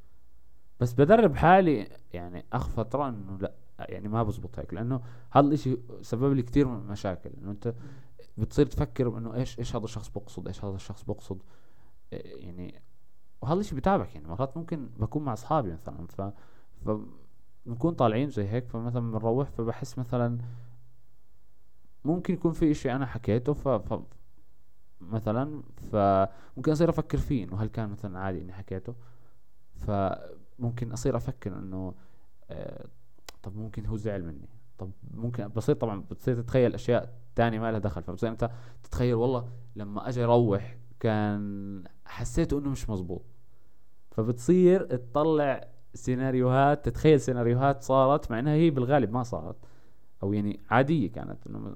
[0.80, 5.78] بس بدرب حالي يعني اخ فتره إنه لا يعني ما بزبط هيك لأنه هذا الإشي
[6.02, 7.30] سبب لي كثير مشاكل.
[7.42, 7.74] إنه أنت
[8.38, 11.42] بتصير تفكر إنه إيش إيش هذا الشخص بقصد؟ إيش هذا الشخص بقصد؟
[12.14, 12.82] إيه، يعني
[13.42, 14.28] وهذا الشيء بتابعك يعني.
[14.28, 16.92] مرات ممكن بكون مع أصحابي مثلا ف
[17.66, 20.38] بنكون طالعين زي هيك فمثلا بنروح فبحس مثلا
[22.06, 24.00] ممكن يكون في إشي أنا حكيته ف, ف...
[25.02, 28.96] مثلا فممكن أصير أفكر فيه إنه هل كان مثلا عادي إني حكيته؟
[29.76, 31.94] فممكن أصير أفكر إنه
[32.50, 32.86] آه
[33.44, 34.50] طب ممكن هو زعل مني.
[34.78, 38.04] طب ممكن بصير طبعا بتصير تتخيل أشياء تانية ما لها دخل.
[38.04, 38.50] فبتصير أنت
[38.84, 43.26] تتخيل والله لما أجي أروح كان حسيت إنه مش مزبوط
[44.12, 49.56] فبتصير تطلع سيناريوهات تتخيل سيناريوهات صارت مع إنها هي بالغالب ما صارت.
[50.24, 51.76] أو يعني عادية كانت إنه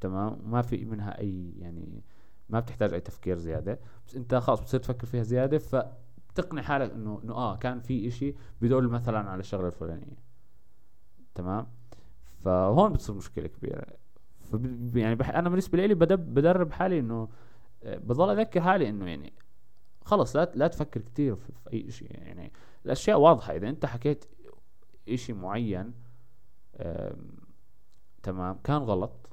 [0.00, 2.02] تمام؟ ما في منها أي يعني
[2.48, 3.80] ما بتحتاج أي تفكير زيادة.
[4.06, 8.34] بس أنت خلاص بتصير تفكر فيها زيادة فتقنع حالك إنه إنه آه كان في إشي
[8.60, 10.16] بدل مثلا على الشغلة الفلانية.
[11.34, 11.66] تمام؟
[12.44, 13.86] فهون بتصير مشكلة كبيرة.
[14.94, 17.28] يعني بح أنا بالنسبة لي بدرب حالي إنه
[17.84, 19.32] بضل أذكر حالي إنه يعني
[20.04, 22.10] خلص لا لا تفكر كثير في, في أي شيء.
[22.10, 22.52] يعني
[22.86, 23.56] الأشياء واضحة.
[23.56, 24.24] إذا أنت حكيت
[25.08, 25.94] إشي معين
[28.22, 29.30] تمام كان غلط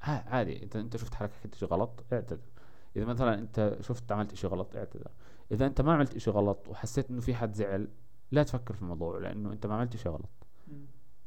[0.00, 0.62] عادي.
[0.62, 2.50] انت أنت شفت حكيت شيء غلط اعتذر.
[2.96, 5.10] إذا مثلا أنت شفت عملت شيء غلط اعتذر.
[5.52, 7.88] إذا أنت ما عملت شيء غلط وحسيت إنه في حد زعل
[8.30, 10.39] لا تفكر في الموضوع لأنه أنت ما عملت شيء غلط.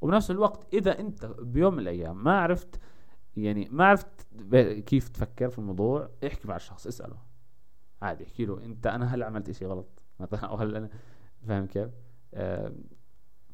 [0.04, 2.80] وبنفس الوقت إذا أنت بيوم من الأيام ما عرفت
[3.38, 4.28] يعني ما عرفت
[4.86, 7.18] كيف تفكر في الموضوع احكي مع الشخص اسأله.
[8.02, 10.90] عادي احكي له أنت أنا هل عملت إشي غلط مثلا أو هل أنا
[11.48, 11.90] فاهم كيف؟
[12.34, 12.72] آه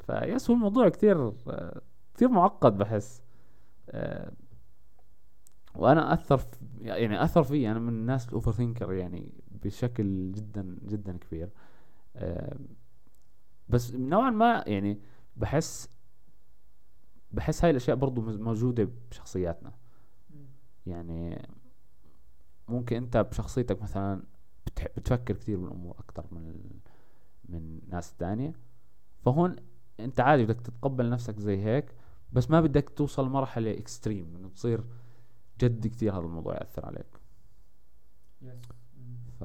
[0.06, 1.80] فيس هو الموضوع كثير آه
[2.14, 3.22] كثير معقد بحس.
[3.88, 4.32] آه
[5.74, 6.40] وأنا أثر
[6.80, 9.32] يعني أثر في أنا من الناس الأوفر ثينكر يعني
[9.64, 11.48] بشكل جدا جدا كبير.
[12.16, 12.56] آه
[13.68, 15.00] بس نوعا ما يعني
[15.36, 15.99] بحس
[17.32, 19.72] بحس هاي الأشياء برضو موجودة بشخصياتنا.
[20.86, 21.48] يعني
[22.68, 24.22] ممكن أنت بشخصيتك مثلا
[24.96, 26.70] بتفكر كثير بالأمور أكثر من
[27.48, 28.52] من ناس تانية.
[29.24, 29.56] فهون
[30.00, 31.94] أنت عادي بدك تتقبل نفسك زي هيك
[32.32, 34.84] بس ما بدك توصل مرحلة extreme إنه تصير
[35.60, 37.20] جد كثير هذا الموضوع يأثر عليك.
[39.40, 39.44] ف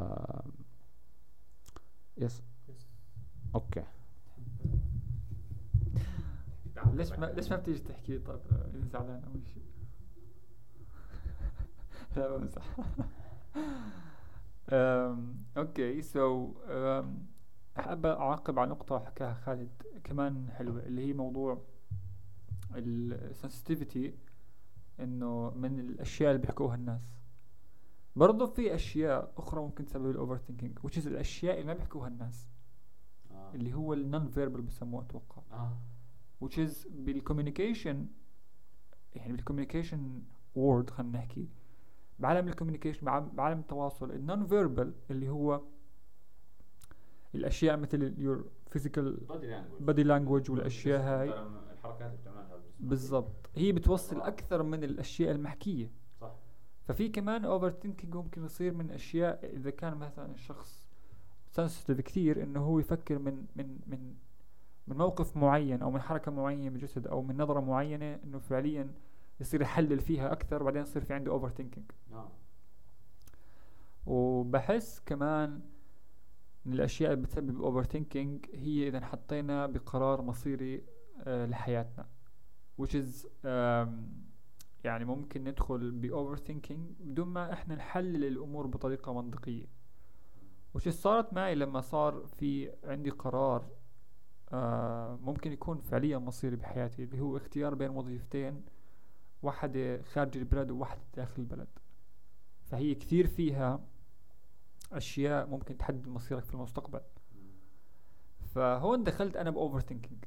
[2.17, 2.43] yes
[3.55, 3.83] okay.
[6.93, 8.39] ليش ما ليش ما بتيجي تحكي طيب
[8.75, 9.63] إذا زعلان أو شيء.
[12.15, 12.63] لا بمزح
[15.57, 16.53] okay so
[17.79, 19.69] أحب أعقب على نقطة حكاها خالد
[20.03, 21.61] كمان حلوة اللي هي موضوع
[22.75, 24.13] ال sensitivity
[24.99, 27.01] إنه من الأشياء اللي بيحكوها الناس.
[28.15, 32.49] برضه في أشياء أخرى ممكن تسبب ال overthinking which is الأشياء اللي ما بيحكوها الناس
[33.31, 33.51] آه.
[33.55, 35.41] اللي هو ال non-verbal بسموه أتوقع.
[35.51, 35.77] آه.
[36.43, 38.07] Which is بال communication
[39.15, 40.21] يعني بال communication
[40.55, 41.47] world خلينا نحكي
[42.19, 45.61] بعالم ال communication بعالم التواصل ال non-verbal اللي هو
[47.35, 49.17] الأشياء مثل your physical
[49.79, 51.29] body language والأشياء هاي.
[51.73, 53.49] الحركات اللي بتعملها بالضبط.
[53.55, 55.91] هي بتوصل أكثر من الأشياء المحكية.
[56.21, 56.31] صح.
[56.83, 60.87] ففي كمان overthinking ممكن يصير من أشياء إذا كان مثلا الشخص
[61.51, 64.15] sensitive كثير إنه هو يفكر من من من
[64.87, 68.93] من موقف معين أو من حركة معينة بالجسد أو من نظرة معينة إنه فعليا
[69.39, 72.29] يصير يحلل فيها أكثر وبعدين يصير في عنده overthinking نعم.
[74.05, 75.61] وبحس كمان
[76.65, 80.83] من الأشياء اللي بتسبب overthinking هي إذا حطينا بقرار مصيري
[81.19, 82.07] آه لحياتنا.
[82.81, 83.27] Which is
[84.83, 89.65] يعني ممكن ندخل ب overthinking بدون ما إحنا نحلل الأمور بطريقة منطقية.
[90.73, 93.65] وش صارت معي لما صار في عندي قرار
[94.53, 98.63] آه ممكن يكون فعليا مصيري بحياتي اللي هو اختيار بين وظيفتين
[99.43, 101.67] واحدة خارج البلد وواحدة داخل البلد.
[102.63, 103.79] فهي كثير فيها
[104.91, 107.01] أشياء ممكن تحدد مصيرك في المستقبل.
[108.55, 110.25] فهون دخلت أنا ب overthinking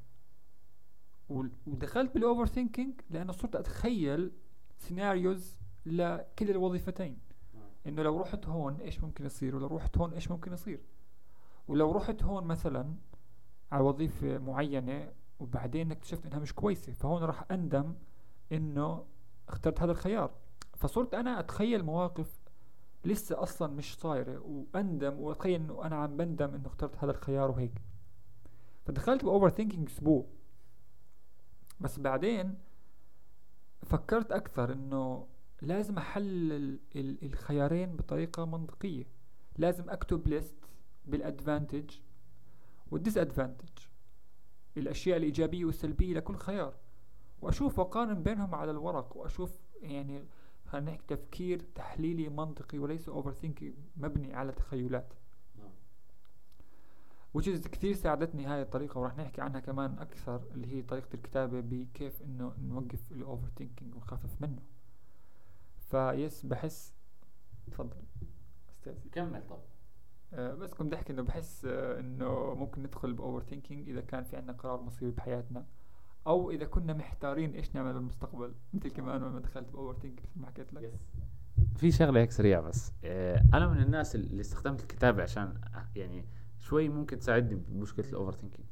[1.67, 4.33] ودخلت بال overthinking لأنه صرت أتخيل
[4.79, 7.19] scenarios لكل الوظيفتين.
[7.87, 10.81] إنه لو رحت هون إيش ممكن يصير؟ ولو رحت هون إيش ممكن يصير؟
[11.69, 12.95] ولو رحت هون مثلا
[13.73, 17.95] على وظيفة معينة وبعدين اكتشفت إنها مش كويسة فهون راح أندم
[18.53, 19.05] إنه
[19.49, 20.31] اخترت هذا الخيار.
[20.77, 22.39] فصرت أنا أتخيل مواقف
[23.05, 27.83] لسه أصلا مش صايرة وأندم وأتخيل إنه أنا عم بندم إنه اخترت هذا الخيار وهيك.
[28.85, 30.27] فدخلت ب overthinking أسبوع.
[31.81, 32.55] بس بعدين
[33.83, 35.27] فكرت أكثر إنه
[35.63, 39.05] لازم أحلل الخيارين بطريقة منطقية.
[39.57, 40.57] لازم أكتب list
[41.07, 41.91] بال advantage وال
[42.91, 43.69] disadvantage
[44.77, 46.75] الأشياء الإيجابية والسلبية لكل خيار.
[47.43, 50.25] وأشوف واقارن بينهم على الورق وأشوف يعني
[50.67, 55.13] خلينا نحكي تفكير تحليلي منطقي وليس overthinking مبني على تخيلات.
[55.59, 55.71] نعم.
[57.39, 61.61] which is كثير ساعدتني هاي الطريقة وراح نحكي عنها كمان أكثر اللي هي طريقة الكتابة
[61.61, 64.63] بكيف إنه نوقف ال overthinking ونخفف منه.
[65.91, 66.95] ف yes بحس
[67.71, 68.03] تفضل.
[68.71, 69.09] أستاذي.
[69.13, 69.59] كمل طب.
[70.33, 74.53] بس كنت احكي إنه بحس آه إنه ممكن ندخل باوفر ثينكينج إذا كان في عندنا
[74.53, 75.67] قرار مصيري بحياتنا
[76.27, 78.55] أو إذا كنا محتارين إيش نعمل بالمستقبل.
[78.75, 80.93] مثل كمان لما دخلت باوفر ثينكينج مثل ما حكيت لك.
[81.77, 82.93] في شغلة هيك سريعة بس.
[83.05, 85.61] آه أنا من الناس اللي استخدمت الكتابة عشان
[85.97, 86.25] يعني
[86.59, 88.67] شوي ممكن تساعدني بمشكلة ال overthinking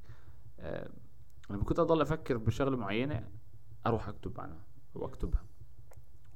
[0.60, 0.90] آه
[1.50, 3.28] لما كنت أضل أفكر بشغلة معينة
[3.86, 4.62] أروح أكتب عنها
[4.94, 5.44] وأكتبها.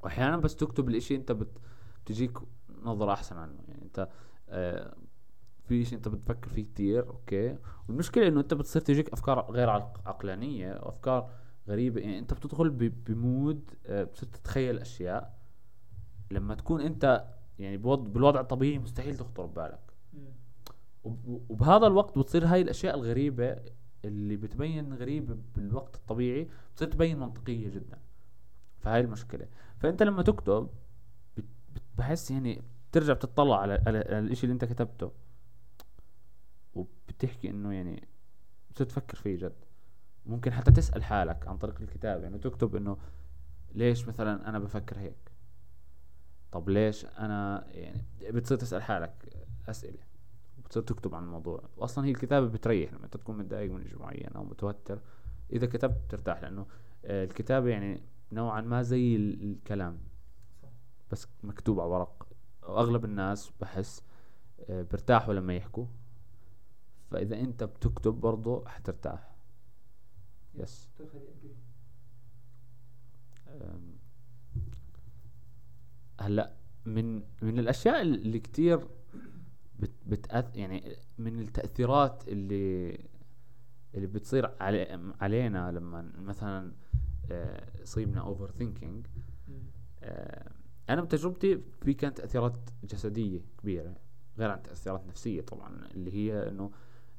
[0.03, 1.57] وأحيانا بس تكتب الإشي أنت بت
[2.05, 2.37] بتجيك
[2.83, 3.59] نظرة أحسن عنه.
[3.67, 4.09] يعني أنت
[4.49, 4.95] آه
[5.71, 7.57] في شيء أنت بتفكر فيه كتير okay.
[7.87, 11.31] والمشكلة إنه أنت بتصير تجيك أفكار غير عقلانية وافكار
[11.67, 12.01] غريبة.
[12.01, 15.37] يعني أنت بتدخل ب mode آه بتصير تتخيل أشياء.
[16.31, 17.27] لما تكون أنت
[17.59, 19.93] يعني بالوضع الطبيعي مستحيل تخطر ببالك.
[21.49, 23.55] وبهذا الوقت بتصير هاي الأشياء الغريبة
[24.05, 27.97] اللي بتبين غريبة بالوقت الطبيعي بتصير تبين منطقية جدا.
[28.79, 29.47] فهاي المشكلة.
[29.77, 30.69] فأنت لما تكتب
[31.97, 35.11] بحس يعني ترجع بتطلع على, على الإشي اللي أنت كتبته.
[36.73, 38.07] وبتحكي إنه يعني
[38.71, 39.55] بتصير تفكر فيه جد.
[40.25, 42.97] ممكن حتى تسأل حالك عن طريق الكتاب يعني تكتب إنه
[43.75, 45.31] ليش مثلا أنا بفكر هيك؟
[46.51, 50.03] طب ليش أنا يعني بتصير تسأل حالك أسئلة
[50.65, 51.63] بتصير تكتب عن الموضوع.
[51.77, 54.99] واصلا هي الكتابة بتريح لما أنت تكون متضايق من شيء معين أو متوتر.
[55.53, 56.65] إذا كتبت بترتاح لأنه
[57.05, 59.99] الكتابة يعني نوعا ما زي الكلام
[61.11, 62.27] بس مكتوب على ورق.
[62.63, 64.03] وأغلب الناس بحس
[64.69, 65.85] آه، بيرتاحوا لما يحكوا.
[67.11, 69.35] فإذا أنت بتكتب برضو حترتاح
[70.55, 70.89] yes
[76.19, 76.53] هلا
[76.85, 78.87] من من الأشياء اللي كتير
[79.79, 82.97] بت بتأث يعني من التأثيرات اللي
[83.95, 86.71] اللي بتصير علي علينا لما مثلا
[87.83, 89.07] صيبنا overthinking
[90.89, 93.95] أنا بتجربتي في كانت تأثيرات جسدية كبيرة
[94.37, 96.71] غير عن تأثيرات نفسية طبعا اللي هي إنه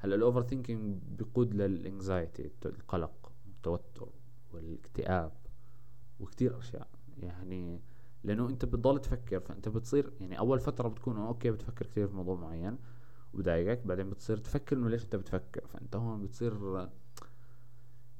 [0.03, 4.09] هلا ال overthinking بيقود لل anxiety القلق التوتر
[4.53, 5.31] والاكتئاب
[6.19, 6.87] وكتير أشياء.
[7.17, 7.81] يعني
[8.23, 12.35] لأنه أنت بتضل تفكر فأنت بتصير يعني أول فترة بتكون okay بتفكر كثير في موضوع
[12.35, 12.77] معين
[13.33, 16.87] وبضايقك بعدين بتصير تفكر إنه ليش أنت بتفكر؟ فأنت هون بتصير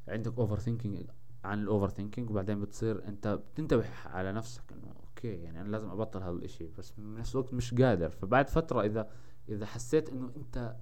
[0.08, 1.06] عندك overthinking
[1.44, 6.24] عن ال overthinking وبعدين بتصير أنت بتنتبه على نفسك إنه okay يعني أنا لازم أبطل
[6.24, 8.10] هذا الإشي بس بنفس الوقت مش قادر.
[8.10, 9.10] فبعد فترة إذا
[9.50, 10.76] إذا حسيت إنه أنت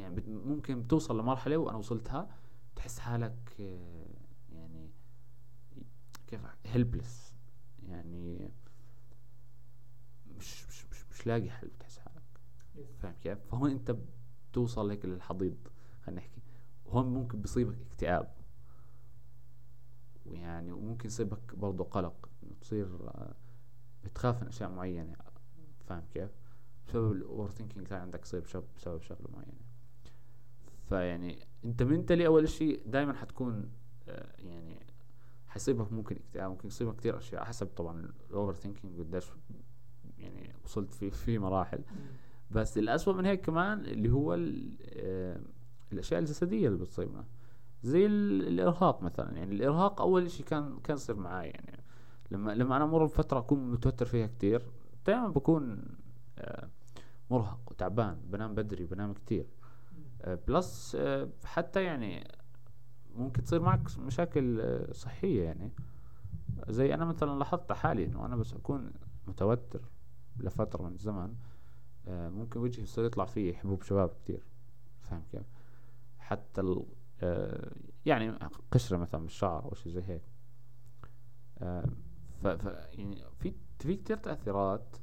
[0.00, 2.36] يعني ممكن بتوصل لمرحلة وأنا وصلتها
[2.76, 4.06] تحس حالك آه،
[4.52, 4.90] يعني
[6.26, 7.34] كيف هيلبلس
[7.88, 8.50] يعني
[10.38, 12.22] مش مش مش, مش لاقي حل بتحس حالك.
[12.98, 13.96] فاهم كيف؟ فهون أنت
[14.50, 15.56] بتوصل هيك للحضيض
[16.02, 16.40] خلينا نحكي.
[16.84, 18.34] وهون ممكن بيصيبك اكتئاب.
[20.26, 22.28] ويعني وممكن يصيبك برضه قلق
[22.60, 23.34] تصير آه،
[24.04, 25.16] بتخاف من أشياء معينة.
[25.86, 26.30] فاهم كيف؟
[26.86, 28.40] بسبب ال overthinking عندك يصير
[28.76, 29.71] بسبب شغلة معينة.
[30.92, 33.68] فيعني انت mentally أول اشي دايما حتكون
[34.08, 34.80] آه، يعني
[35.48, 39.24] حيصيبك ممكن اكتئاب ممكن يصيبك كتير أشياء حسب طبعا ال overthinking قديش
[40.18, 41.78] يعني وصلت في في مراحل.
[42.50, 44.34] بس الأسوأ من هيك كمان اللي هو
[44.92, 45.40] آه،
[45.92, 47.24] الأشياء الجسدية اللي بتصيبنا.
[47.82, 49.36] زي ال- الإرهاق مثلا.
[49.36, 51.82] يعني الإرهاق أول شيء كان كان يصير معي يعني
[52.30, 54.62] لما لما أنا أمر بفترة أكون متوتر فيها كتير
[55.06, 55.84] دائما بكون
[56.38, 56.68] آه،
[57.30, 58.20] مرهق وتعبان.
[58.24, 59.46] بنام بدري بنام كتير.
[59.46, 59.61] آه،
[60.26, 62.28] بلس آه، حتى يعني
[63.14, 65.72] ممكن تصير معك مشاكل آه، صحية يعني.
[66.68, 68.92] زي أنا مثلا لاحظت حالي إنه أنا بس أكون
[69.26, 69.80] متوتر
[70.38, 71.34] لفترة من الزمن
[72.08, 74.42] آه، ممكن وجهي يصير يطلع فيه حبوب شباب كتير.
[75.02, 75.46] فاهم كيف؟
[76.18, 76.86] حتى ال
[77.22, 77.72] آه،
[78.06, 78.30] يعني
[78.70, 80.22] قشرة مثلا بالشعر أو شي زي هيك.
[81.58, 81.88] آه،
[82.42, 82.44] ف
[82.92, 84.96] يعني في في كتير تأثيرات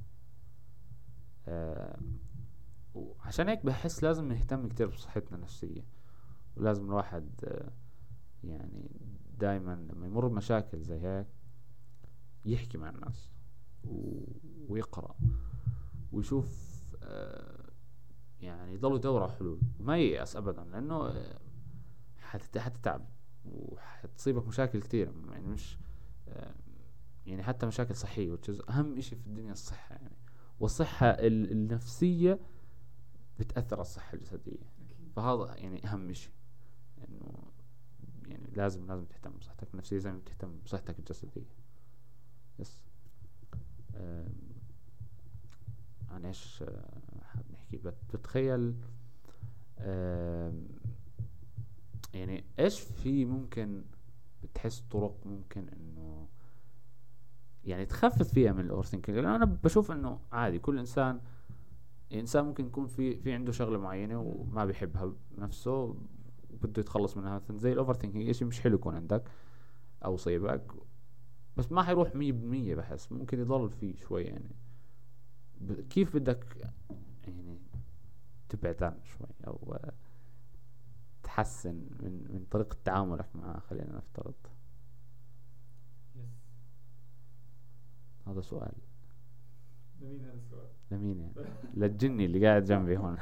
[3.00, 5.86] وعشان هيك بحس لازم نهتم كتير بصحتنا النفسية.
[6.58, 7.30] ولازم الواحد
[8.44, 8.92] يعني
[9.40, 11.28] دايما لما يمر بمشاكل زي هيك
[12.46, 13.30] يحكي مع الناس.
[14.68, 15.16] ويقرأ
[16.12, 16.70] ويشوف
[18.42, 19.60] يعني يضل يدور على حلول.
[19.80, 20.36] وما ييأس
[21.10, 21.40] آه،
[22.20, 23.06] حتت- حتتعب
[23.46, 25.14] وحتصيبك مشاكل كتير.
[25.32, 25.78] يعني مش
[27.26, 28.32] يعني حتى مشاكل صحية
[28.70, 30.16] أهم إشي في الدنيا الصحة يعني.
[30.60, 32.40] والصحة ال- النفسية
[33.40, 34.70] بتأثر على الصحة الجسدية.
[35.16, 36.32] فهذا يعني أهم إشي.
[37.10, 37.52] إنه
[38.28, 41.46] يعني لازم لازم تهتم بصحتك النفسية زي ما بتهتم بصحتك الجسدية.
[42.60, 42.82] yes
[46.10, 48.76] عن إيش آه، حاب نحكي؟ بت- بتخيل
[52.14, 53.84] يعني إيش في ممكن
[54.44, 56.28] بتحس طرق ممكن إنه
[57.64, 61.22] يعني تخفف فيها من ال overthinking لأنه أنا بشوف إنه عادي كل إنسان
[62.14, 65.96] انسان ممكن يكون في في عنده شغلة معينة وما بيحبها بنفسه
[66.50, 67.36] وبده يتخلص منها.
[67.36, 69.24] مثلا زي ال overthinking شيء مش حلو يكون عندك
[70.06, 70.72] أو يصيبك
[71.58, 73.12] بس ما حيروح مية بالمية بحس.
[73.12, 74.56] ممكن يضل فيه شوي يعني.
[75.90, 76.72] كيف بدك
[77.26, 77.60] يعني
[78.50, 79.78] تبعد عنه شوي أو
[81.24, 84.34] تحسن من من طريقة تعاملك معه خلينا نفترض.
[88.28, 88.74] هذا سؤال.
[90.02, 91.34] لمين هذا السؤال؟ لمين يعني.
[91.74, 93.18] للجني اللي قاعد جنبي هون.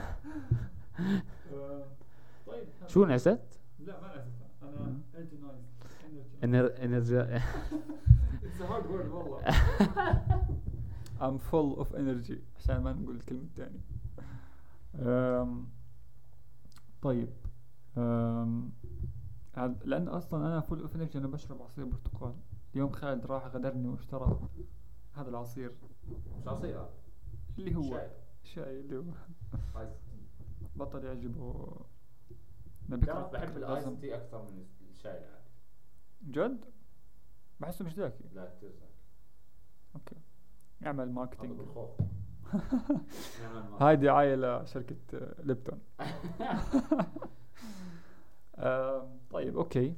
[2.47, 3.39] طيب شو نعست؟
[3.79, 4.25] لا ما نعرف
[4.63, 5.01] أنا مم.
[5.13, 9.41] energized انر انرجي It's a hard word والله.
[11.21, 13.79] I'm full of energy عشان ما نقول الكلمة الثانية
[17.01, 17.29] طيب.
[17.97, 18.69] أم،
[19.55, 22.33] عاد- لأن أصلا أنا full of energy أنا بشرب عصير برتقال.
[22.73, 24.39] اليوم خالد راح غدرني واشترى
[25.13, 25.71] هذا العصير.
[26.41, 26.85] مش عصير.
[27.59, 28.07] اللي هو
[28.43, 28.79] شاي.
[28.79, 29.03] اللي هو
[30.75, 31.75] بطل يعجبه
[32.89, 35.47] أنا بكره لازم- تي أكثر من الشاي العادي.
[36.23, 36.65] جد؟
[37.59, 38.71] بحسه مش ذاكي لا كثير
[39.95, 40.15] أوكي.
[40.85, 41.61] اعمل ماركتينج
[43.81, 45.79] هاي دعاية لشركة آه، ليبتون.
[49.31, 49.95] طيب أوكي.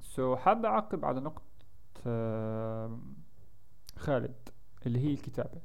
[0.00, 1.42] سو حاب أعقب على نقطة
[2.06, 3.14] آم،
[3.96, 4.48] خالد
[4.86, 5.60] اللي هي الكتابة.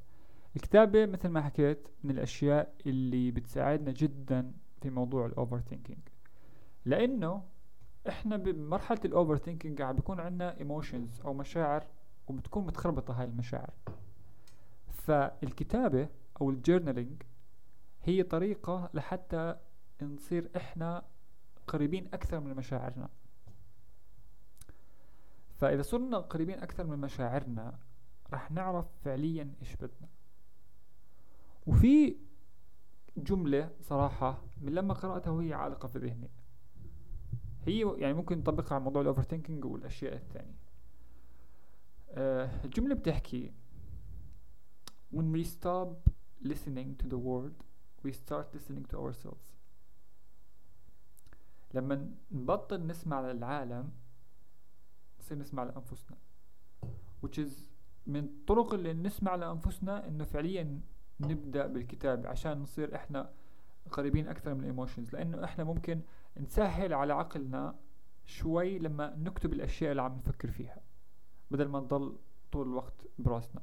[0.57, 5.99] الكتابة مثل ما حكيت من الأشياء اللي بتساعدنا جدا في موضوع ال overthinking
[6.85, 7.43] لأنه
[8.09, 11.83] إحنا بمرحلة ال overthinking قاعد بيكون عندنا emotions أو مشاعر
[12.27, 13.73] وبتكون متخربطة هاي المشاعر.
[14.87, 16.09] فالكتابة
[16.41, 17.23] أو ال journaling
[18.03, 19.55] هي طريقة لحتى
[20.01, 21.03] نصير إحنا
[21.67, 23.09] قريبين أكثر من مشاعرنا.
[25.55, 27.79] فإذا صرنا قريبين أكثر من مشاعرنا
[28.33, 30.16] رح نعرف فعليا إيش بدنا.
[31.67, 32.15] وفي
[33.17, 36.29] جملة صراحة من لما قرأتها وهي عالقة في ذهني.
[37.65, 40.57] هي يعني ممكن نطبقها على موضوع الأوفر ثينكينج والأشياء الثانية.
[42.09, 43.51] آه، الجملة بتحكي
[45.15, 46.09] when we stop
[46.43, 47.63] listening to the world
[48.05, 49.53] we start listening to ourselves.
[51.73, 53.91] لما نبطل نسمع للعالم
[55.19, 56.17] نصير نسمع لأنفسنا.
[57.25, 57.51] Which is
[58.07, 60.81] من الطرق اللي نسمع لأنفسنا إنه فعليا
[61.19, 63.29] نبدأ بالكتاب عشان نصير إحنا
[63.91, 66.01] قريبين أكثر من الايموشنز لأنه إحنا ممكن
[66.37, 67.75] نسهل على عقلنا
[68.25, 70.81] شوي لما نكتب الأشياء اللي عم نفكر فيها
[71.51, 72.15] بدل ما نضل
[72.51, 73.61] طول الوقت براسنا.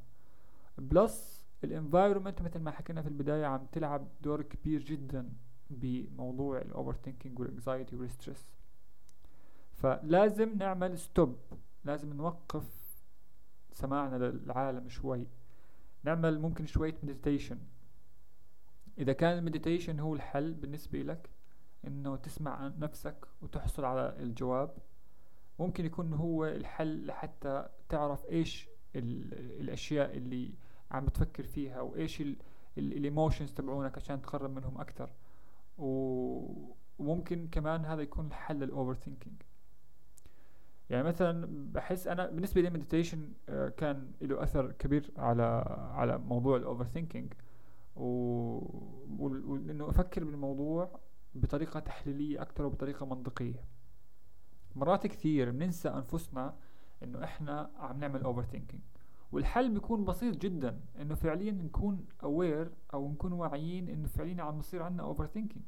[0.78, 5.28] plus ال environment مثل ما حكينا في البداية عم تلعب دور كبير جدا
[5.70, 8.46] بموضوع ال overthinking وال anxiety وال stress
[9.72, 11.36] فلازم نعمل stop
[11.84, 12.64] لازم نوقف
[13.72, 15.26] سماعنا للعالم شوي.
[16.04, 17.58] نعمل ممكن شوية meditation
[18.98, 21.30] إذا كان ال meditation هو الحل بالنسبة لك
[21.86, 24.76] إنه تسمع نفسك وتحصل على الجواب.
[25.58, 30.54] ممكن يكون هو الحل لحتى تعرف إيش الأشياء اللي
[30.90, 32.22] عم بتفكر فيها وإيش
[32.78, 35.10] ال emotions تبعونك عشان تقرب منهم أكتر.
[35.78, 39.42] وممكن كمان هذا يكون الحل لل overthinking
[40.90, 45.64] يعني مثلا بحس أنا بالنسبة لي ال meditation آه، كان له أثر كبير على
[45.94, 47.32] على موضوع ال overthinking
[49.18, 51.00] وإنه أفكر بالموضوع
[51.34, 53.64] بطريقة تحليلية أكثر وبطريقة منطقية.
[54.76, 56.54] مرات كثير بننسى أنفسنا
[57.02, 58.82] إنه إحنا عم نعمل overthinking
[59.32, 64.82] والحل بيكون بسيط جدا إنه فعليا نكون aware أو نكون واعيين إنه فعليا عم يصير
[64.82, 65.64] عندنا overthinking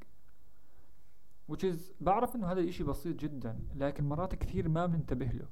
[1.53, 5.47] which is بعرف إنه هذا الإشي بسيط جدا لكن مرات كثير ما بننتبه له.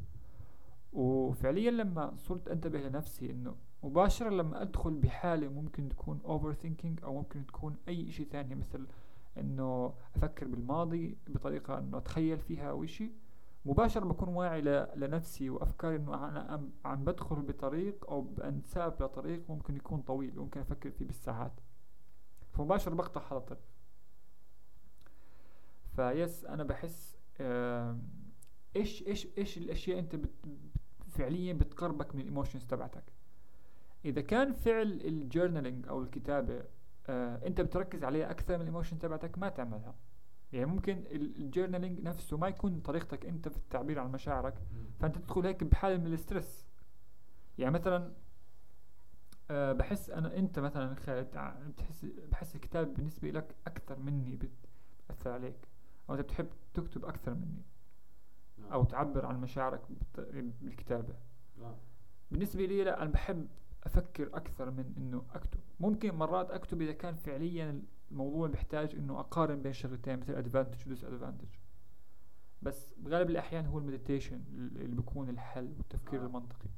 [0.92, 7.46] وفعليا لما صرت أنتبه لنفسي إنه مباشرة لما أدخل بحالة ممكن تكون overthinking أو ممكن
[7.46, 8.86] تكون أي إشي ثاني مثل
[9.38, 13.12] إنه أفكر بالماضي بطريقة إنه أتخيل فيها أو إشي
[13.64, 14.60] مباشرة بكون واعي
[14.96, 20.90] لنفسي وأفكاري إنه أنا عم بدخل بطريق أو بأنساب لطريق ممكن يكون طويل ممكن أفكر
[20.90, 21.52] فيه بالساعات.
[22.52, 23.62] فمباشرة بقطع هذا الطريق.
[25.96, 27.16] ف yes أنا بحس
[28.76, 30.30] إيش إيش إيش الأشياء أنت بت
[31.08, 33.04] فعليا بتقربك من ال emotions تبعتك.
[34.04, 36.64] إذا كان فعل ال journaling أو الكتابة
[37.06, 39.94] آه أنت بتركز عليها أكثر من ال emotion تبعتك ما تعملها.
[40.52, 44.54] يعني ممكن ال journaling نفسه ما يكون طريقتك أنت في التعبير عن مشاعرك
[45.00, 46.66] فأنت تدخل هيك بحالة من ال stress
[47.58, 48.12] يعني مثلا
[49.50, 51.26] أه بحس أنا أنت مثلا خالد
[51.68, 54.38] بتحس بحس الكتابة بالنسبة لك أكثر مني
[55.06, 55.68] بتأثر عليك.
[56.10, 57.62] أو أنت بتحب تكتب أكثر مني
[58.58, 58.72] نعم.
[58.72, 59.80] أو تعبر عن مشاعرك
[60.60, 61.14] بالكتابة
[61.60, 61.74] نعم.
[62.30, 63.48] بالنسبة لي لا أنا بحب
[63.84, 69.62] أفكر أكثر من إنه أكتب ممكن مرات أكتب إذا كان فعليا الموضوع بيحتاج إنه أقارن
[69.62, 71.48] بين شغلتين مثل advantage و disadvantage
[72.62, 76.26] بس بغالب الأحيان هو ال meditation اللي بيكون الحل والتفكير آه.
[76.26, 76.68] المنطقي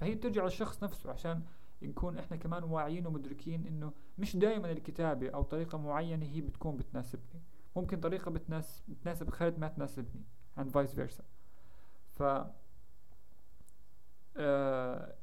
[0.00, 1.42] فهي بترجع للشخص نفسه عشان
[1.82, 7.42] نكون إحنا كمان واعيين ومدركين إنه مش دائما الكتابة أو طريقة معينة هي بتكون بتناسبني
[7.76, 10.22] ممكن طريقة بتناسب بتناسب خالد ما تناسبني
[10.58, 11.22] and vice versa.
[12.12, 12.22] ف
[14.36, 15.14] آه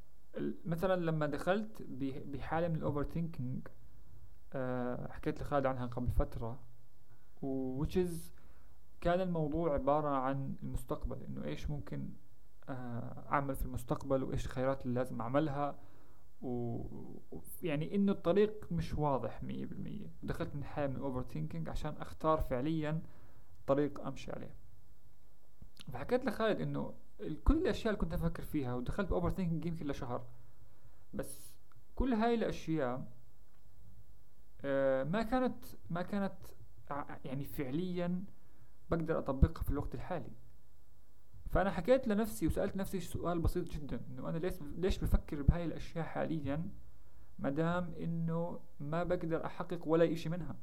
[0.66, 1.82] مثلا لما دخلت
[2.26, 3.68] بحالة من ال overthinking
[4.54, 6.60] آه حكيت لخالد عنها قبل فترة
[7.42, 8.14] و which is
[9.02, 12.10] كان الموضوع عبارة عن المستقبل إنه إيش ممكن
[12.70, 15.22] آه أعمل في المستقبل وإيش الخيارات اللي لازم
[16.44, 16.86] اعملها
[17.64, 20.12] ويعني إنه الطريق مش واضح مية بالمية.
[20.24, 23.02] دخلت من حالة من ال overthinking عشان أختار فعليا
[23.68, 24.56] طريق أمشي عليه.
[25.94, 26.94] فحكيت لخالد إنه
[27.44, 30.26] كل الأشياء اللي كنت أفكر فيها ودخلت ب overthinking يمكن لشهر.
[31.14, 31.54] بس
[31.96, 33.12] كل هاي الأشياء
[34.62, 36.38] آه ما كانت ما كانت
[37.26, 38.24] يعني فعليا
[38.90, 40.32] بقدر أطبقها في الوقت الحالي.
[41.58, 46.06] فأنا حكيت لنفسي وسألت نفسي سؤال بسيط جدا إنه أنا ليش ليش بفكر بهاي الأشياء
[46.06, 46.70] حاليا
[47.40, 50.56] مدام إنه ما بقدر أحقق ولا إشي منها؟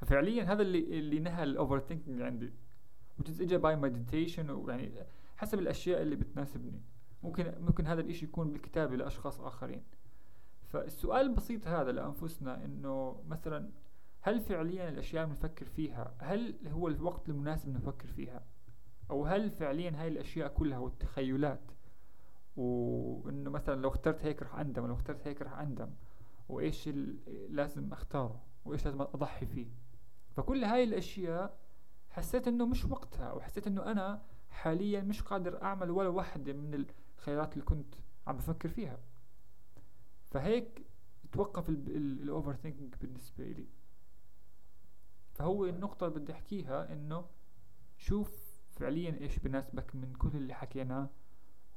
[0.00, 2.52] ففعليا هذا اللي اللي نهى ال overthinking عندي
[3.20, 4.92] which اجى by meditation ويعني
[5.36, 6.82] حسب الأشياء اللي بتناسبني.
[7.22, 9.82] ممكن ممكن هذا الإشي يكون بالكتابة لأشخاص آخرين.
[10.68, 13.70] فالسؤال البسيط هذا لأنفسنا إنه مثلا
[14.20, 18.51] هل فعليا الأشياء اللي بنفكر فيها هل هو الوقت المناسب نفكر فيها؟
[19.12, 21.70] أو هل فعليا هاي الأشياء كلها والتخيلات؟
[22.56, 25.90] وإنه مثلا لو اخترت هيك راح أندم لو اخترت هيك راح أندم.
[26.48, 26.88] وإيش
[27.48, 29.66] لازم أختاره؟ وإيش لازم أضحي فيه؟
[30.36, 31.58] فكل هاي الأشياء
[32.10, 36.86] حسيت إنه مش وقتها وحسيت إنه أنا حاليا مش قادر أعمل ولا واحدة من
[37.18, 37.94] الخيارات اللي كنت
[38.26, 38.98] عم بفكر فيها.
[40.30, 40.86] فهيك
[41.32, 43.66] توقف ال overthinking بالنسبة لي
[45.34, 47.24] فهو النقطة اللي بدي أحكيها إنه
[47.96, 48.41] شوف
[48.82, 51.08] فعليا إيش بناسبك من كل اللي حكيناه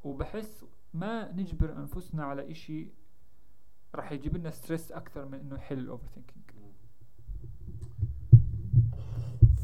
[0.04, 2.88] وبحس ما نجبر أنفسنا على إشي
[3.96, 6.44] راح يجيب لنا stress أكثر من إنه يحل ال overthinking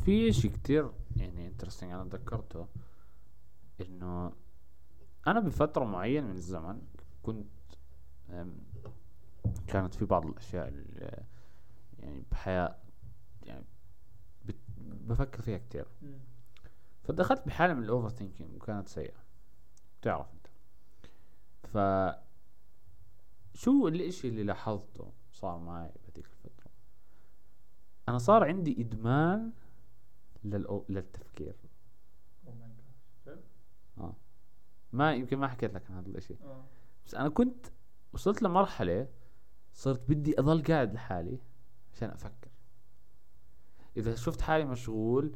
[0.05, 2.67] في إشي كتير يعني interesting أنا تذكرته
[3.81, 4.33] إنه
[5.27, 6.81] أنا بفترة معينة من الزمن
[7.23, 7.47] كنت
[9.67, 11.23] كانت في بعض الأشياء اللي
[11.99, 12.75] يعني بحياة
[13.45, 13.65] يعني
[14.77, 15.87] بفكر فيها كتير.
[17.11, 19.23] فدخلت بحالة من الأوفر ثينكينج وكانت سيئة.
[20.01, 20.47] تعرف أنت.
[21.63, 21.77] ف
[23.53, 26.71] شو الإشي اللي لاحظته صار معي بهذيك الفترة؟
[28.09, 29.51] أنا صار عندي إدمان
[30.43, 30.85] للأو...
[30.89, 31.55] للتفكير.
[33.97, 34.15] آه.
[34.93, 36.35] ما يمكن ما حكيت لك عن هذا الإشي.
[37.05, 37.65] بس أنا كنت
[38.13, 39.07] وصلت لمرحلة
[39.73, 41.39] صرت بدي اضل قاعد لحالي
[41.93, 42.51] عشان أفكر.
[43.97, 45.35] إذا شفت حالي مشغول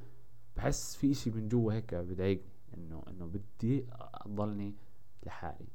[0.57, 4.75] بحس في إشي من جوا هيك بضايقني إنه إنه بدي أضلني
[5.25, 5.67] لحالي.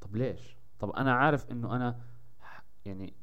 [0.00, 2.00] طب ليش؟ طب أنا عارف إنه أنا
[2.86, 3.14] يعني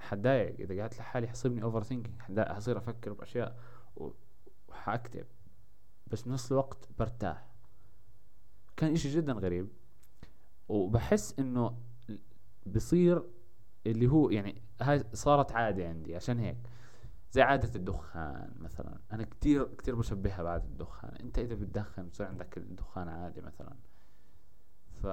[0.00, 3.60] حتضايق إذا قعدت لحالي حصيبني overthinking حصير أفكر بأشياء
[4.68, 5.26] وحأكتب.
[6.06, 7.46] بس بنفس الوقت برتاح.
[8.76, 9.68] كان إشي جدا غريب.
[10.68, 11.78] وبحس إنه
[12.66, 13.22] بصير
[13.86, 16.58] اللي هو يعني هاي صارت عادة عندي عشان هيك.
[17.32, 19.00] زي عادة الدخان مثلا.
[19.12, 21.16] أنا كتير كتير بشبهها بعادة الدخان.
[21.16, 23.76] أنت إذا بتدخن بصير عندك الدخان عادي مثلا.
[25.02, 25.06] ف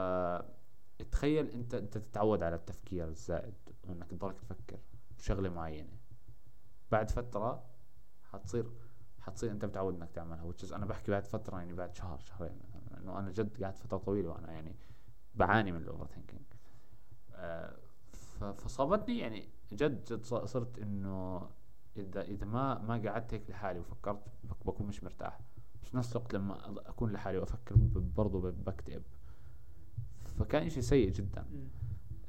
[1.23, 3.53] أنت أنت تتعود على التفكير الزائد
[3.83, 4.79] وإنك تضلك تفكر
[5.17, 5.97] بشغلة معينة.
[6.91, 7.65] بعد فترة
[8.23, 8.71] حتصير
[9.19, 10.51] حتصير أنت متعود إنك تعملها.
[10.51, 12.59] Is أنا بحكي بعد فترة يعني بعد شهر شهرين.
[12.63, 14.75] مثلا انه أنا جد قعدت فترة طويلة وأنا يعني
[15.35, 16.43] بعاني من ال overthinking.
[18.33, 21.49] فصابتني يعني جد جد صرت إنه
[21.99, 25.39] اذا إذا ما ما قعدت هيك لحالي وفكرت بك- بكون مش مرتاح.
[25.83, 27.75] بس نفس الوقت لما أكون لحالي وأفكر
[28.15, 29.01] برضو بكتئب.
[30.39, 31.45] فكان إشي سيء جدا.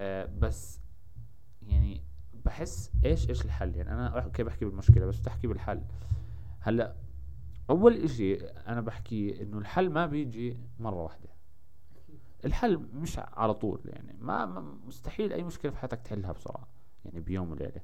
[0.00, 0.80] آه بس
[1.62, 2.02] يعني
[2.44, 5.82] بحس إيش إيش الحل؟ يعني أنا okay بحكي بالمشكلة؟ بس بتحكي بالحل.
[6.60, 6.94] هلأ
[7.70, 11.28] أول إشي أنا بحكي إنه الحل ما بيجي مرة واحدة.
[12.44, 14.16] الحل مش على طول يعني.
[14.20, 14.46] ما-
[14.86, 16.68] مستحيل أي مشكلة في حياتك تحلها بسرعة.
[17.04, 17.80] يعني بيوم وليلة.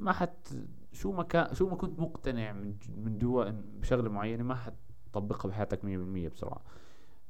[0.00, 0.48] ما حت
[0.92, 5.80] شو ما كان شو ما كنت مقتنع من من جوا بشغلة معينة ما حتطبقها بحياتك
[5.84, 6.62] 100% بسرعة.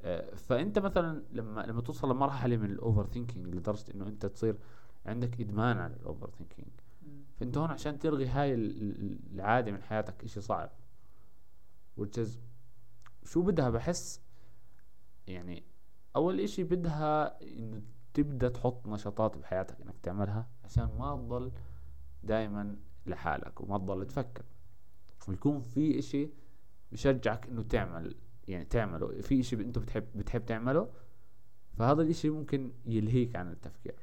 [0.03, 4.57] آه، فأنت مثلا لما لما توصل لمرحله من ال overthinking لدرجة إنه أنت تصير
[5.07, 6.68] عندك إدمان على ال overthinking
[7.41, 10.71] فأنت هون عشان تلغي هاي ال- ال- العادة من حياتك إشي صعب.
[12.01, 12.29] is
[13.25, 14.21] شو بدها؟ بحس
[15.27, 15.63] يعني
[16.17, 17.83] أول إشي بدها إنه
[18.15, 21.53] تبدأ تحط نشاطات بحياتك إنك تعملها عشان ما تضل
[22.23, 24.44] دائما لحالك وما تضل تفكر.
[25.28, 26.30] ويكون في إشي
[26.92, 28.14] بشجعك إنه تعمل
[28.48, 29.20] يعني تعمله.
[29.20, 30.90] في إشي أنت بتحب بتحب تعمله
[31.78, 33.94] فهذا الإشي ممكن يلهيك عن التفكير.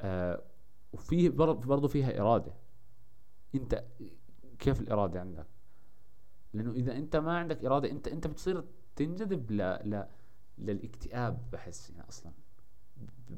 [0.00, 0.42] آه
[0.92, 2.52] وفي برضه فيها إرادة.
[3.54, 3.84] أنت
[4.58, 5.46] كيف الإرادة عندك؟
[6.52, 8.64] لأنه إذا أنت ما عندك إرادة أنت أنت بتصير
[8.96, 10.06] تنجذب ل ل
[10.58, 12.32] للاكتئاب بحس يعني أصلا.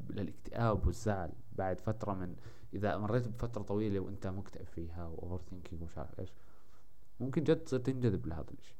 [0.09, 2.35] للاكتئاب والزعل بعد فترة من
[2.73, 6.33] إذا مريت بفترة طويلة وأنت مكتئب فيها و overthinking ومش عارف إيش
[7.19, 8.75] ممكن جد تصير تنجذب لهذا الشيء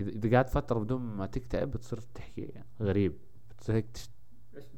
[0.00, 3.18] إذا إذا قعدت فتره بدون ما تكتئب بتصير تحكي يعني غريب
[3.50, 4.10] بتصير هيك تش-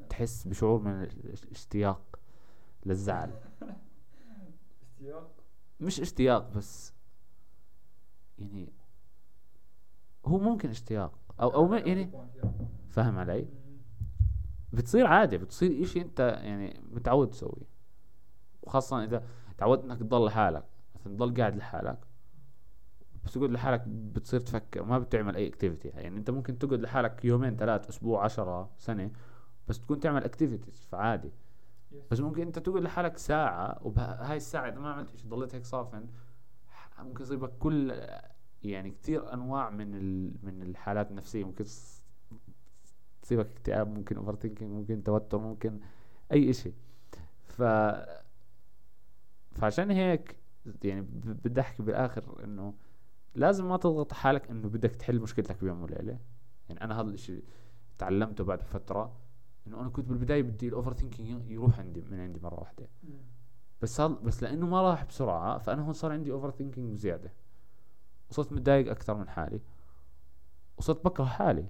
[0.09, 2.19] تحس بشعور من ال- الاشتياق
[2.87, 3.31] للزعل.
[5.81, 6.93] مش اشتياق بس
[8.39, 8.73] يعني
[10.27, 11.19] هو ممكن اشتياق.
[11.41, 12.11] أو أو ما- يعني
[12.89, 13.49] فاهم علي؟
[14.73, 17.76] بتصير عادي بتصير إشي أنت يعني متعود تسويه.
[18.67, 19.23] وخاصة إذا
[19.59, 20.65] تعودت إنك تضل لحالك
[20.95, 21.99] مثلا تضل قاعد لحالك
[23.25, 27.57] بس تقعد لحالك بتصير تفكر ما بتعمل أي اكتيفيتي يعني أنت ممكن تقعد لحالك يومين
[27.57, 29.11] ثلاث أسبوع عشرة سنة
[29.69, 31.31] بس تكون تعمل activities فعادي.
[32.11, 36.07] بس ممكن أنت تقعد لحالك ساعة وبهاي الساعة إذا ما عملت شيء ضليت هيك صافن
[36.99, 38.01] ممكن يصيبك كل
[38.63, 40.33] يعني كثير أنواع من ال...
[40.43, 41.45] من الحالات النفسية.
[41.45, 42.03] ممكن تص-
[43.23, 45.81] تصيبك اكتئاب ممكن over ممكن توتر ممكن
[46.33, 46.73] أي إشي.
[47.47, 47.63] ف
[49.57, 50.37] فعشان هيك
[50.85, 52.75] يعني بدي أحكي بالآخر إنه
[53.35, 56.19] لازم ما تضغط حالك إنه بدك تحل مشكلتك بيوم وليلة.
[56.69, 57.43] يعني أنا هذا الإشي
[57.99, 59.17] تعلمته بعد فترة
[59.67, 62.89] إنه أنا كنت بالبداية بدي ال overthinking يروح عندي من عندي مرة واحدة.
[63.83, 67.33] بس هذا بس لأنه ما راح بسرعة فأنا هون صار عندي overthinking بزيادة
[68.31, 69.61] وصرت متضايق أكثر من حالي.
[70.79, 71.67] وصرت بكره حالي.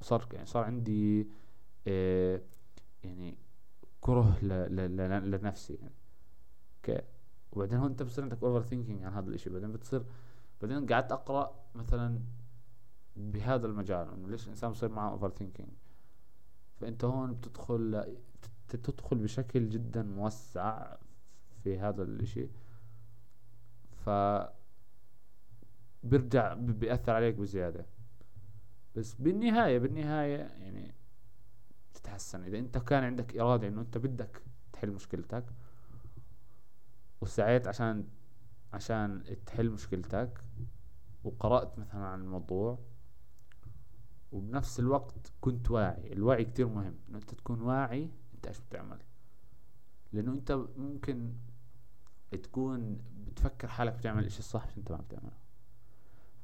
[0.00, 1.28] وصار يعني صار عندي
[1.86, 2.40] آه
[3.02, 3.38] يعني
[4.00, 5.74] كره ل ل ل لنفسي.
[5.74, 5.94] يعني
[6.78, 7.02] okay
[7.52, 9.50] وبعدين هون انت بصير عندك overthinking عن هذا الإشي.
[9.50, 10.04] بعدين بتصير
[10.62, 12.20] بعدين قعدت أقرأ مثلا
[13.16, 15.68] بهذا المجال إنه ليش الانسان بصير معه overthinking
[16.80, 18.16] فأنت هون بتدخل
[18.68, 20.96] تدخل بشكل جدا موسع
[21.64, 22.48] في هذا الإشي.
[24.04, 24.10] ف
[26.02, 27.86] بيرجع بيأثر عليك بزيادة.
[28.96, 30.94] بس بالنهاية بالنهاية يعني
[31.94, 32.42] تتحسن.
[32.44, 35.44] إذا أنت كان عندك إرادة إنه أنت بدك تحل مشكلتك
[37.20, 38.08] وسعيت عشان
[38.72, 40.44] عشان تحل مشكلتك
[41.24, 42.78] وقرأت مثلا عن الموضوع
[44.32, 46.12] وبنفس الوقت كنت واعي.
[46.12, 46.94] الوعي كتير مهم.
[47.08, 48.98] إنه أنت تكون واعي أنت إيش بتعمل؟
[50.12, 51.32] لأنه أنت ممكن
[52.42, 55.36] تكون بتفكر حالك بتعمل الاشي الصح بس أنت ما بتعمله.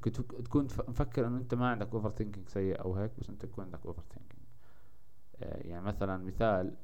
[0.05, 3.87] كنت تكون مفكر إنه أنت ما عندك overthinking سيء أو هيك بس أنت يكون عندك
[3.87, 4.45] overthinking
[5.37, 6.77] آه، يعني مثلا مثال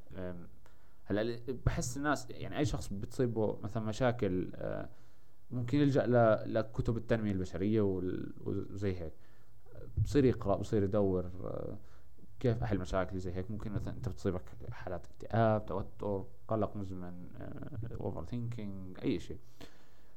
[1.11, 4.89] هلا بحس الناس يعني أي شخص بتصيبه مثلا مشاكل آه،
[5.51, 6.07] ممكن يلجأ
[6.47, 7.81] لكتب التنمية البشرية
[8.45, 9.13] وزي هيك.
[10.05, 11.79] بصير يقرأ بصير يدور آه،
[12.41, 13.51] كيف أحل مشاكل زي هيك.
[13.51, 17.29] ممكن مثلا أنت بتصيبك حالات اكتئاب توتر قلق مزمن
[18.01, 19.39] overthinking أي شيء.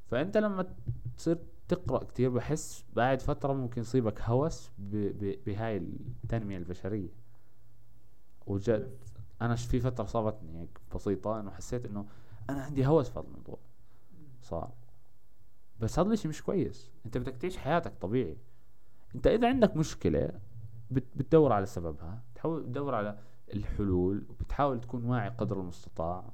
[0.07, 0.75] فأنت لما
[1.17, 1.37] تصير
[1.67, 7.09] تقرأ كتير بحس بعد فترة ممكن يصيبك هوس بهاي التنمية البشرية.
[8.47, 9.02] وجد
[9.43, 12.05] أنا في فترة صابتني هيك بسيطة إنه حسيت إنه
[12.49, 13.59] أنا عندي هوس في هذا الموضوع.
[14.41, 14.71] صار.
[15.79, 16.91] بس هذا الشيء مش كويس.
[17.05, 18.37] أنت بدك تعيش حياتك طبيعي.
[19.15, 20.39] أنت إذا عندك مشكلة
[20.91, 22.23] بتدور على سببها.
[22.35, 23.19] تحاول تدور على
[23.53, 26.33] الحلول وبتحاول تكون واعي قدر المستطاع.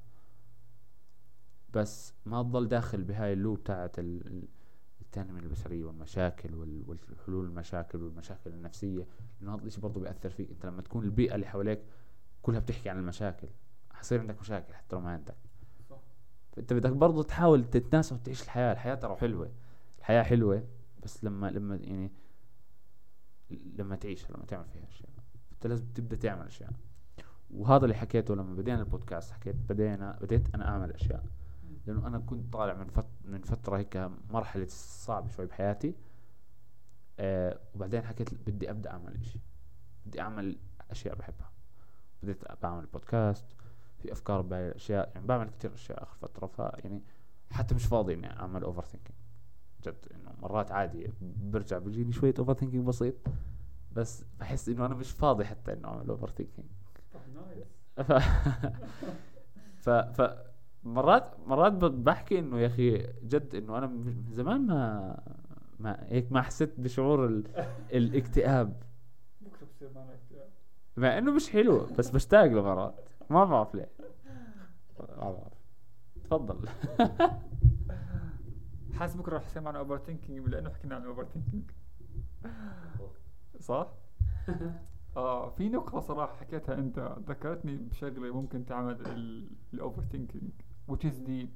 [1.74, 6.56] بس ما تضل داخل بهاي اللوب تاعت التنمية البشرية والمشاكل
[6.88, 9.08] والحلول المشاكل والمشاكل النفسية.
[9.42, 10.50] لأنه هذا الشيء برضه بيأثر فيك.
[10.52, 11.82] أنت لما تكون البيئة اللي حواليك
[12.42, 13.48] كلها بتحكي عن المشاكل.
[13.94, 15.36] حصير عندك مشاكل حتى لو ما عندك.
[15.90, 16.00] صح.
[16.52, 18.74] فأنت بدك برضه تحاول تتناسب وتعيش الحياة.
[18.74, 19.52] الحياة ترى حلوة.
[20.00, 20.64] الحياة حلوة
[21.04, 22.12] بس لما لما يعني
[23.50, 25.10] لما تعيش لما تعمل فيها أشياء.
[25.52, 26.72] انت لازم تبدأ تعمل أشياء.
[27.52, 29.32] وهذا اللي حكيته لما بدينا البودكاست.
[29.32, 31.26] حكيت بدينا بديت أنا أعمل أشياء.
[31.86, 35.96] لأنه أنا كنت طالع من فت من فترة هيك مرحلة صعبة شوي بحياتي.
[37.20, 39.40] آه وبعدين حكيت بدي أبدأ أعمل إشي.
[40.06, 40.58] بدي أعمل
[40.92, 41.49] أشياء بحبها.
[42.24, 43.46] بديت بعمل بودكاست
[44.02, 47.02] في أفكار بهاي الاشياء يعني بعمل كتير أشياء آخر فترة فيعني
[47.52, 49.18] حتى مش فاضي إني أعمل overthinking
[49.84, 53.16] جد إنه مرات عادي برجع بيجيني شوية overthinking بسيط
[53.92, 56.68] بس بحس إنه أنا مش فاضي حتى إنه أعمل overthinking
[57.96, 58.12] ف
[59.84, 60.50] ف ف
[60.84, 65.20] مرات مرات بحكي إنه يا أخي جد إنه أنا من زمان ما
[65.80, 67.48] ما هيك ما حسيت بشعور ال...
[67.94, 68.84] الاكتئاب.
[69.42, 70.14] بكرة بصير معنا
[71.00, 73.90] مع إنه مش حلو بس بشتاق له مرات ما بعرف ليه.
[75.00, 75.54] ما بعرف.
[76.24, 76.70] تفضل.
[79.00, 81.72] حاسس بكرة رح يصير معنا overthinking لأنه حكينا عن overthinking
[83.60, 83.88] صح؟
[85.18, 87.16] آه في نقطة صراحة حكيتها أنت.
[87.28, 89.02] ذكرتني بشغلة ممكن تعمل
[89.74, 90.52] ال overthinking
[90.92, 91.48] which is the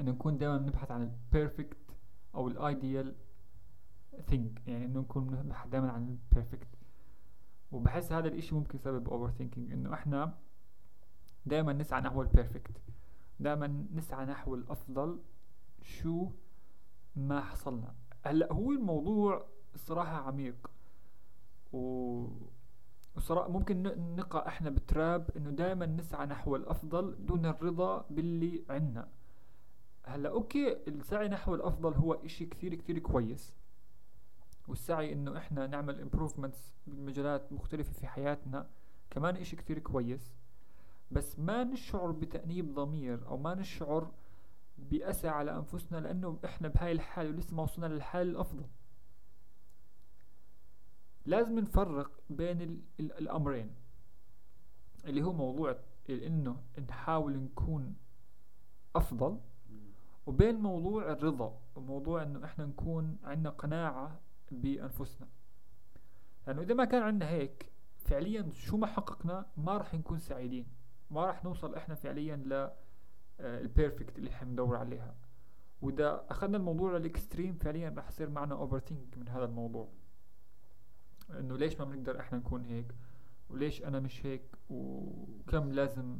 [0.00, 1.76] انه نكون دائما نبحث عن ال perfect
[2.34, 3.14] أو ال ideal
[4.26, 6.68] thing يعني انه نكون نبحث دائما عن ال perfect
[7.72, 10.38] وبحس هذا الإشي ممكن يسبب overthinking إنه إحنا
[11.46, 12.82] دائما نسعى نحو ال perfect
[13.40, 15.18] دائما نسعى نحو الأفضل
[15.82, 16.30] شو
[17.16, 17.94] ما حصلنا.
[18.24, 20.70] هلأ هو الموضوع الصراحة عميق.
[21.72, 22.26] و
[23.16, 23.82] وصراحة ممكن
[24.16, 29.08] نقع إحنا ب trap إنه دائما نسعى نحو الأفضل دون الرضا باللي عنا
[30.04, 33.54] هلأ أوكي السعي نحو الأفضل هو إشي كثير كثير كويس.
[34.70, 38.66] والسعي إنه إحنا نعمل improvements بمجالات مختلفة في حياتنا.
[39.10, 40.34] كمان إشي كثير كويس.
[41.10, 44.10] بس ما نشعر بتأنيب ضمير أو ما نشعر
[44.78, 48.64] بأسى على أنفسنا لأنه إحنا بهاي الحالة ولسه ما وصلنا للحالة الأفضل.
[51.26, 53.70] لازم نفرق بين ال ال الأمرين.
[55.04, 55.76] اللي هو موضوع
[56.10, 57.94] إنه نحاول نكون
[58.96, 59.38] أفضل
[60.26, 64.20] وبين موضوع الرضا وموضوع إنه إحنا نكون عندنا قناعة
[64.50, 65.28] بأنفسنا.
[66.46, 70.66] لأنه إذا ما كان عندنا هيك فعليا شو ما حققنا ما راح نكون سعيدين.
[71.10, 72.70] ما راح نوصل إحنا فعليا ل
[73.40, 75.14] ال perfect اللي إحنا بندور عليها.
[75.82, 78.82] وإذا أخذنا الموضوع لل extreme فعليا راح يصير معنا over
[79.16, 79.88] من هذا الموضوع.
[81.30, 82.94] إنه ليش ما بنقدر إحنا نكون هيك؟
[83.50, 86.18] وليش أنا مش هيك؟ وكم لازم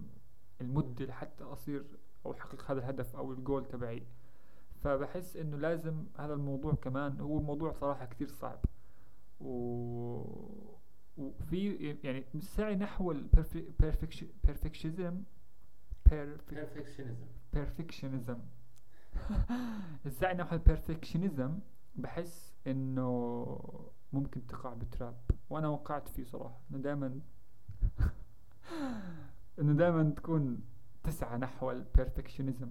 [0.60, 1.84] المدة لحتى أصير
[2.26, 4.06] أو أحقق هذا الهدف أو الجول تبعي؟
[4.82, 8.58] فبحس إنه لازم هذا الموضوع كمان هو موضوع صراحة كتير صعب.
[9.40, 9.50] و
[11.16, 11.74] وفي
[12.04, 15.22] يعني السعي نحو ال perfectionism
[17.52, 18.38] perfectionism
[20.06, 21.58] السعي نحو ال perfectionism
[21.96, 25.16] بحس إنه ممكن تقع ب trap.
[25.50, 26.60] وأنا وقعت فيه صراحة.
[26.70, 27.20] أنا دائما
[29.58, 30.60] إنه دائما تكون
[31.02, 32.70] تسعى نحو ال perfectionism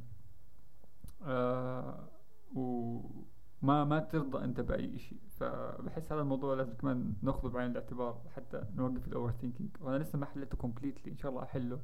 [1.22, 2.10] آه
[2.56, 8.66] وما ما ترضى أنت بأي شيء فبحس هذا الموضوع لازم كمان ناخذه بعين الاعتبار حتى
[8.76, 11.80] نوقف ال overthinking وأنا لسه ما حليته completely إن شاء الله أحله.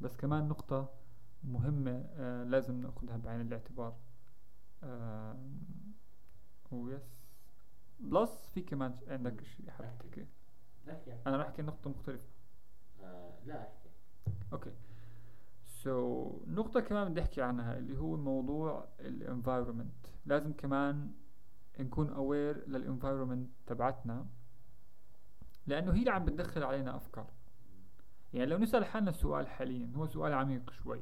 [0.00, 0.90] بس كمان نقطة
[1.44, 3.96] مهمة آه لازم نأخذها بعين الاعتبار.
[4.82, 5.36] آه
[6.70, 7.18] و yes
[8.00, 10.26] please في كمان عندك شيء حابب تحكي؟
[11.26, 12.28] أنا راح أحكي نقطة مختلفة.
[13.02, 13.88] آه لا أحكي.
[14.52, 14.70] أوكي.
[15.88, 21.12] so so, نقطة كمان بدي أحكي عنها اللي هو موضوع ال environment لازم كمان
[21.80, 24.26] نكون aware لل environment تبعتنا
[25.66, 27.26] لأنه هي اللي عم بتدخل علينا أفكار.
[28.34, 31.00] يعني لو نسأل حالنا السؤال حاليا هو سؤال عميق شوي.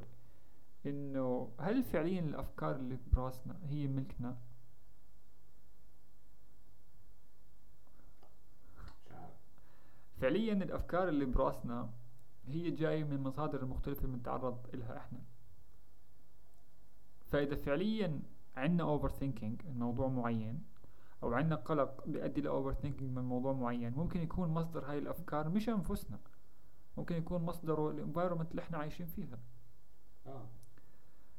[0.85, 4.37] إنه هل فعليا الأفكار اللي براسنا هي ملكنا؟
[10.21, 11.89] فعليا الأفكار اللي براسنا
[12.47, 15.19] هي جاية من مصادر مختلفة بنتعرض إلها إحنا.
[17.31, 18.19] فإذا فعليا
[18.57, 20.63] عنا overthinking الموضوع معين
[21.23, 25.69] أو عنا قلق بيؤدي ل overthinking من موضوع معين ممكن يكون مصدر هاي الأفكار مش
[25.69, 26.19] أنفسنا.
[26.97, 29.39] ممكن يكون مصدره ال environment اللي إحنا عايشين فيها.
[30.27, 30.45] آه.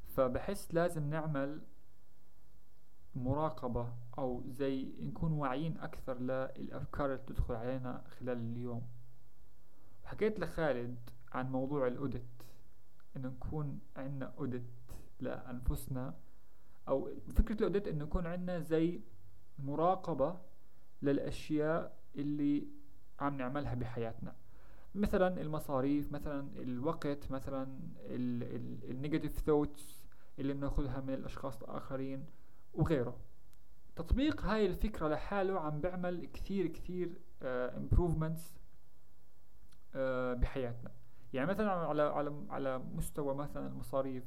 [0.09, 1.61] فبحس لازم نعمل
[3.15, 8.83] مراقبة أو زي نكون واعيين أكثر للأفكار اللي تدخل علينا خلال اليوم.
[10.09, 10.99] حكيت لخالد
[11.33, 12.23] عن موضوع ال audit
[13.17, 14.63] إنه نكون عنا audit
[15.21, 16.15] لأنفسنا
[16.89, 19.01] أو فكرة ال audit إنه يكون عنا زي
[19.59, 20.37] مراقبة
[21.03, 22.69] للأشياء اللي
[23.21, 24.35] عم نعملها بحياتنا.
[24.95, 27.79] مثلا المصاريف مثلا الوقت مثلا
[28.91, 30.07] ال negative thoughts
[30.39, 32.25] اللي بناخذها من الأشخاص الآخرين
[32.75, 33.17] وغيره.
[33.97, 38.58] تطبيق هاي الفكرة لحاله عم بيعمل كثير كثير improvements آه،
[40.35, 40.91] بحياتنا.
[41.33, 44.25] يعني مثلا على على على مستوى مثلا المصاريف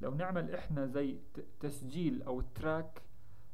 [0.00, 1.18] لو نعمل إحنا زي
[1.60, 3.02] تسجيل أو track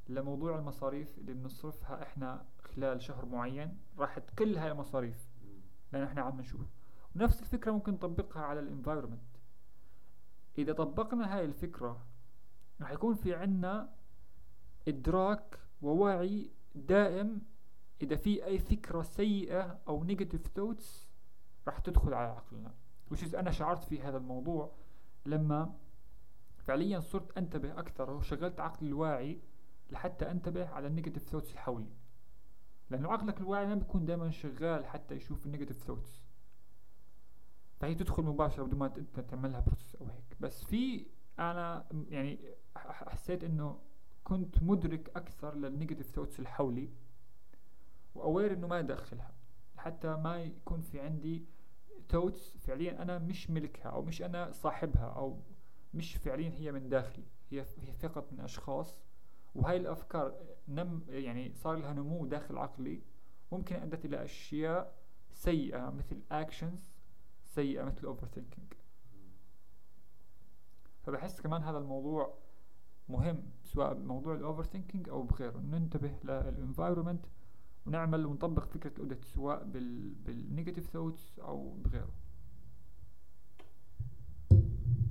[0.09, 5.29] لموضوع المصاريف اللي بنصرفها إحنا خلال شهر معين راح تقل هاي المصاريف
[5.93, 6.67] لأن إحنا عم نشوف.
[7.17, 9.21] ونفس الفكرة ممكن نطبقها على ال environment.
[10.59, 12.07] إذا طبقنا هاي الفكرة
[12.81, 13.93] راح يكون في عنا
[14.89, 17.43] إدراك ووعي دائم
[18.03, 21.10] إذا في أي فكرة سيئة أو negative thoughts
[21.67, 22.75] راح تدخل على عقلنا.
[23.11, 24.73] وش أنا شعرت في هذا الموضوع
[25.27, 25.75] لما
[26.59, 29.41] فعليا صرت أنتبه أكثر وشغلت عقلي الواعي
[29.91, 31.93] لحتى أنتبه على ال negative thoughts اللي حولي.
[32.91, 36.23] لأنه عقلك الواعي ما بيكون دائما شغال حتى يشوف ال negative thoughts
[37.81, 40.37] فهي تدخل مباشرة بدون ما انت تعملها process أو هيك.
[40.41, 41.07] بس في
[41.39, 43.79] أنا يعني حسيت إنه
[44.25, 46.91] كنت مدرك أكثر لل negative thoughts اللي حولي
[48.15, 49.33] و aware إنه ما ادخلها
[49.81, 51.45] حتى ما يكون في عندي
[52.09, 55.41] thoughts فعليا أنا مش ملكها أو مش أنا صاحبها أو
[55.95, 57.25] مش فعليا هي من داخلي.
[57.51, 59.03] هي هي فقط من أشخاص.
[59.55, 60.35] وهاي الأفكار
[60.69, 63.03] نم يعني صار لها نمو داخل عقلي.
[63.53, 64.95] ممكن أدت إلى أشياء
[65.33, 66.93] سيئة مثل actions
[67.45, 68.73] سيئة مثل overthinking
[71.03, 72.35] فبحس كمان هذا الموضوع
[73.09, 75.59] مهم سواء بموضوع ال overthinking أو بغيره.
[75.59, 77.27] ننتبه لل environment
[77.87, 82.13] ونعمل ونطبق فكرة ال audit سواء بال بال negative thoughts أو بغيره.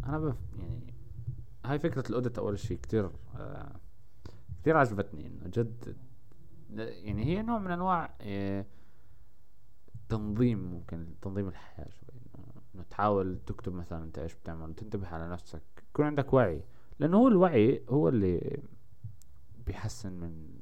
[0.06, 0.94] أنا بف يعني
[1.66, 3.76] هاي فكرة ال audit أول شيء كتير آه
[4.62, 5.98] كتير عجبتني إنه جد
[6.78, 8.66] يعني هي نوع من أنواع آه
[10.10, 12.10] تنظيم ممكن تنظيم الحياة شوي
[12.76, 16.64] إنه تحاول تكتب مثلا أنت إيش بتعمل وتنتبه على نفسك يكون عندك وعي
[17.00, 18.62] لأنه هو الوعي هو اللي
[19.66, 20.59] بيحسن من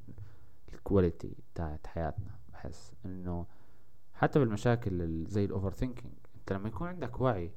[0.88, 2.38] ال quality بتاعت حياتنا.
[2.52, 3.46] بحس إنه
[4.14, 7.50] حتى بالمشاكل زي ال overthinking أنت لما يكون عندك وعي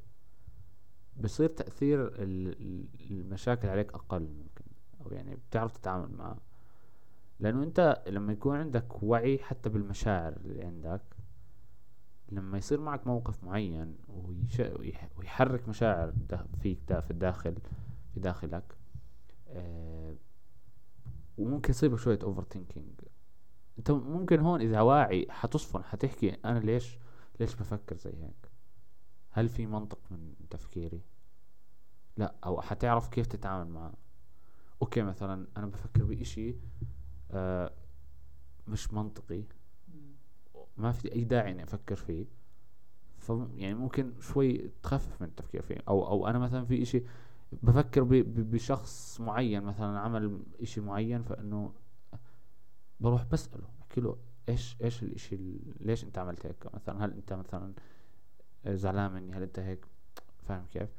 [1.24, 2.12] بصير تأثير
[3.12, 4.66] المشاكل عليك أقل ممكن
[5.02, 6.40] أو يعني بتعرف تتعامل معها
[7.40, 11.02] لأنه أنت لما يكون عندك وعي حتى بالمشاعر اللي عندك
[12.30, 13.96] لما يصير معك موقف معين
[15.18, 16.14] ويحرك مشاعر
[16.62, 17.56] فيك في الداخل
[18.14, 18.78] في داخلك
[19.50, 20.16] آه
[21.38, 23.02] وممكن يصيبك شوية overthinking
[23.82, 26.98] انت ممكن هون إذا واعي حتصفن حتحكي أنا ليش
[27.40, 28.52] ليش بفكر زي هيك؟
[29.32, 31.02] هل في منطق من تفكيري؟
[32.18, 33.94] لا أو حتعرف كيف تتعامل معه؟
[34.82, 36.56] okay مثلا أنا بفكر بإشي
[37.32, 37.72] آه
[38.68, 39.44] مش منطقي.
[40.78, 42.26] ما في أي داعي إني أفكر فيه.
[43.18, 45.78] ف يعني ممكن شوي تخفف من التفكير فيه.
[45.88, 47.04] أو أو أنا مثلا في إشي
[47.64, 51.74] بفكر بشخص معين مثلا عمل إشي معين فإنه
[53.02, 54.18] بروح بسأله احكي له
[54.50, 55.38] إيش إيش الإشي
[55.80, 57.74] ليش أنت عملت هيك؟ مثلا هل أنت مثلا
[58.68, 59.86] زعلان مني؟ هل أنت هيك؟
[60.44, 60.90] فاهم كيف؟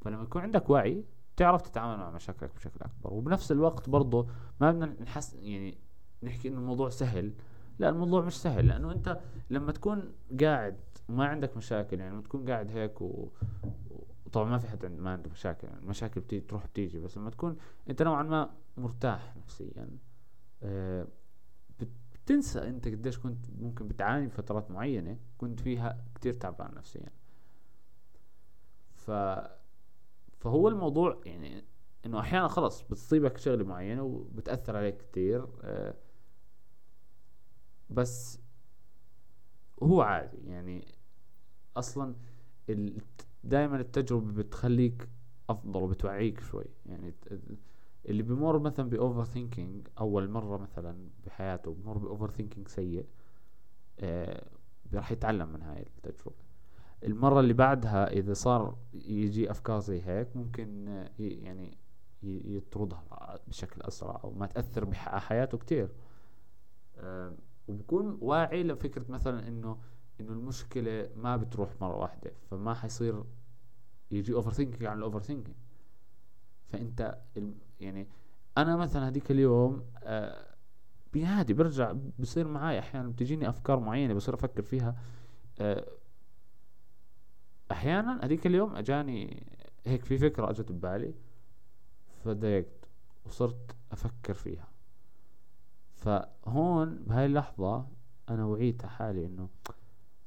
[0.00, 1.04] فلما يكون عندك وعي
[1.36, 3.12] تعرف تتعامل مع مشاكلك بشكل أكبر.
[3.14, 4.26] وبنفس الوقت برضه
[4.60, 5.78] ما بدنا نحس يعني
[6.22, 7.32] نحكي إنه الموضوع سهل.
[7.78, 9.20] لا الموضوع مش سهل لأنه أنت
[9.50, 13.28] لما تكون قاعد وما عندك مشاكل يعني لما تكون قاعد هيك و...
[14.26, 17.00] وطبعا ما في حد ما عنده مشاكل يعني المشاكل بتيجي تروح بتيجي.
[17.00, 17.56] بس لما تكون
[17.90, 19.88] أنت نوعا ما مرتاح نفسيا
[20.62, 21.06] آه
[22.30, 27.12] بتنسى انت قديش كنت ممكن بتعاني بفترات معينة كنت فيها كتير تعبان نفسيا.
[28.94, 29.10] ف
[30.40, 31.64] فهو الموضوع يعني
[32.06, 35.94] انه أحيانا خلص بتصيبك شغلة معينة وبتأثر عليك كتير آه
[37.90, 38.38] بس
[39.82, 40.38] هو عادي.
[40.46, 40.84] يعني
[41.76, 42.14] أصلا
[43.44, 45.08] دائما التجربة بتخليك
[45.50, 46.64] أفضل وبتوعيك شوي.
[46.86, 47.14] يعني
[48.06, 53.06] اللي بمر مثلا ب overthinking أول مرة مثلا بحياته بمر ب overthinking سيء
[53.98, 54.44] آه
[54.94, 56.36] راح يتعلم من هاي التجربة.
[57.04, 60.86] المرة اللي بعدها إذا صار يجي أفكار زي هيك ممكن
[61.18, 61.78] يعني
[62.22, 65.88] يطردها بشكل أسرع أو ما تأثر بحياته كتير.
[66.98, 67.32] آه
[67.68, 69.78] وبكون واعي لفكرة مثلا إنه
[70.20, 73.24] إنه المشكلة ما بتروح مرة واحدة فما حيصير
[74.10, 75.56] يجي overthinking عن ال overthinking
[76.72, 77.18] فأنت
[77.80, 78.06] يعني
[78.58, 80.46] أنا مثلا هذيك اليوم آه
[81.16, 84.96] عادي برجع بصير معي أحيانا بتجيني أفكار معينة بصير أفكر فيها
[85.60, 85.86] آه
[87.72, 89.46] أحيانا هذيك اليوم أجاني
[89.86, 91.14] هيك في فكرة أجت ببالي
[92.24, 92.88] فضايقت
[93.24, 94.68] وصرت أفكر فيها
[95.96, 97.86] فهون بهاي اللحظة
[98.28, 99.48] أنا وعيت حالي إنه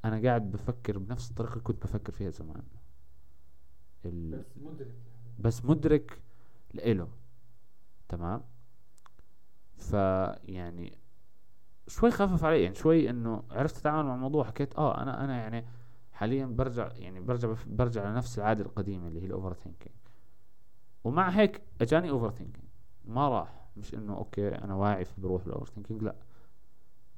[0.06, 2.64] أنا قاعد بفكر بنفس الطريقة اللي كنت بفكر فيها زمان.
[4.06, 4.94] بس مدرك
[5.40, 6.22] بس مدرك
[6.74, 7.08] لإله.
[8.10, 8.42] تمام؟
[9.78, 10.98] فيعني
[11.88, 15.66] شوي خفف علي يعني شوي إنه عرفت أتعامل مع الموضوع حكيت آه أنا أنا يعني
[16.12, 19.96] حاليا برجع يعني برجع برجع لنفس العادة القديمة اللي هي ال overthinking
[21.04, 22.66] ومع هيك أجاني overthinking
[23.06, 26.16] ما راح مش إنه okay أنا واعي فبروح ال overthinking لا.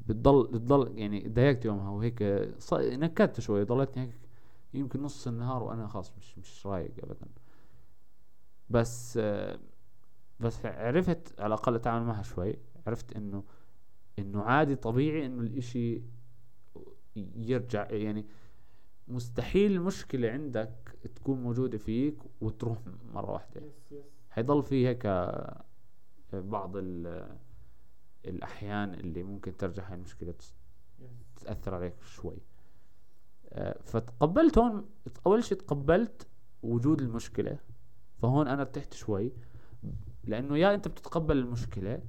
[0.08, 2.22] بتضل بتضل يعني ضايقت يومها وهيك
[2.74, 4.20] نكدت شوي ضلتني هيك
[4.74, 7.28] يمكن نص النهار وأنا خلاص مش مش رايق ابدا.
[8.70, 9.20] بس
[10.40, 12.56] بس عرفت على الأقل اتعامل معها شوي.
[12.88, 13.44] عرفت إنه
[14.20, 16.02] إنه عادي طبيعي إنه الإشي
[17.36, 18.26] يرجع يعني
[19.08, 22.78] مستحيل المشكلة عندك تكون موجودة فيك وتروح
[23.14, 23.62] مرة واحدة.
[24.30, 25.08] حيضل في هيك
[26.34, 26.72] بعض
[28.26, 30.34] الأحيان اللي ممكن ترجع هاي المشكلة
[31.36, 32.38] تأثر عليك شوي.
[33.50, 34.86] آه، فتقبلت هون
[35.28, 36.28] أول شيء تقبلت
[36.64, 37.60] وجود المشكلة.
[38.26, 39.32] فهون أنا ارتحت شوي
[40.24, 42.02] لأنه يا أنت بتتقبل المشكلة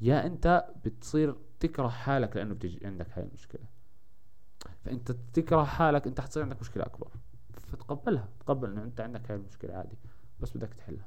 [0.00, 3.64] يا أنت بتصير تكره حالك لأنه بتجي عندك هاي المشكلة.
[4.84, 7.08] فأنت تكره حالك أنت حتصير عندك مشكلة أكبر.
[7.52, 9.96] فتقبلها تقبل أنه أنت عندك هاي المشكلة عادي
[10.40, 11.06] بس بدك تحلها.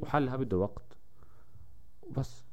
[0.00, 0.98] وحلها بده وقت.
[2.02, 2.44] وبس.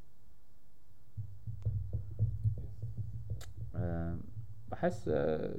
[4.71, 5.55] بحس أه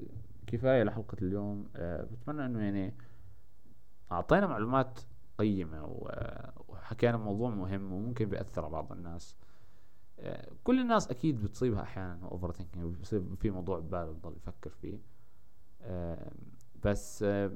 [0.46, 1.68] كفاية لحلقة اليوم.
[1.76, 2.94] أه بتمنى إنه يعني
[4.12, 5.00] أعطينا معلومات
[5.40, 5.84] قيمة
[6.68, 9.36] وحكينا موضوع مهم وممكن بيأثر على بعض الناس.
[10.18, 14.98] أه كل الناس أكيد بتصيبها أحيانا overthinking بصير في موضوع بباله بضل يفكر فيه.
[15.82, 16.32] أه
[16.84, 17.52] بس أه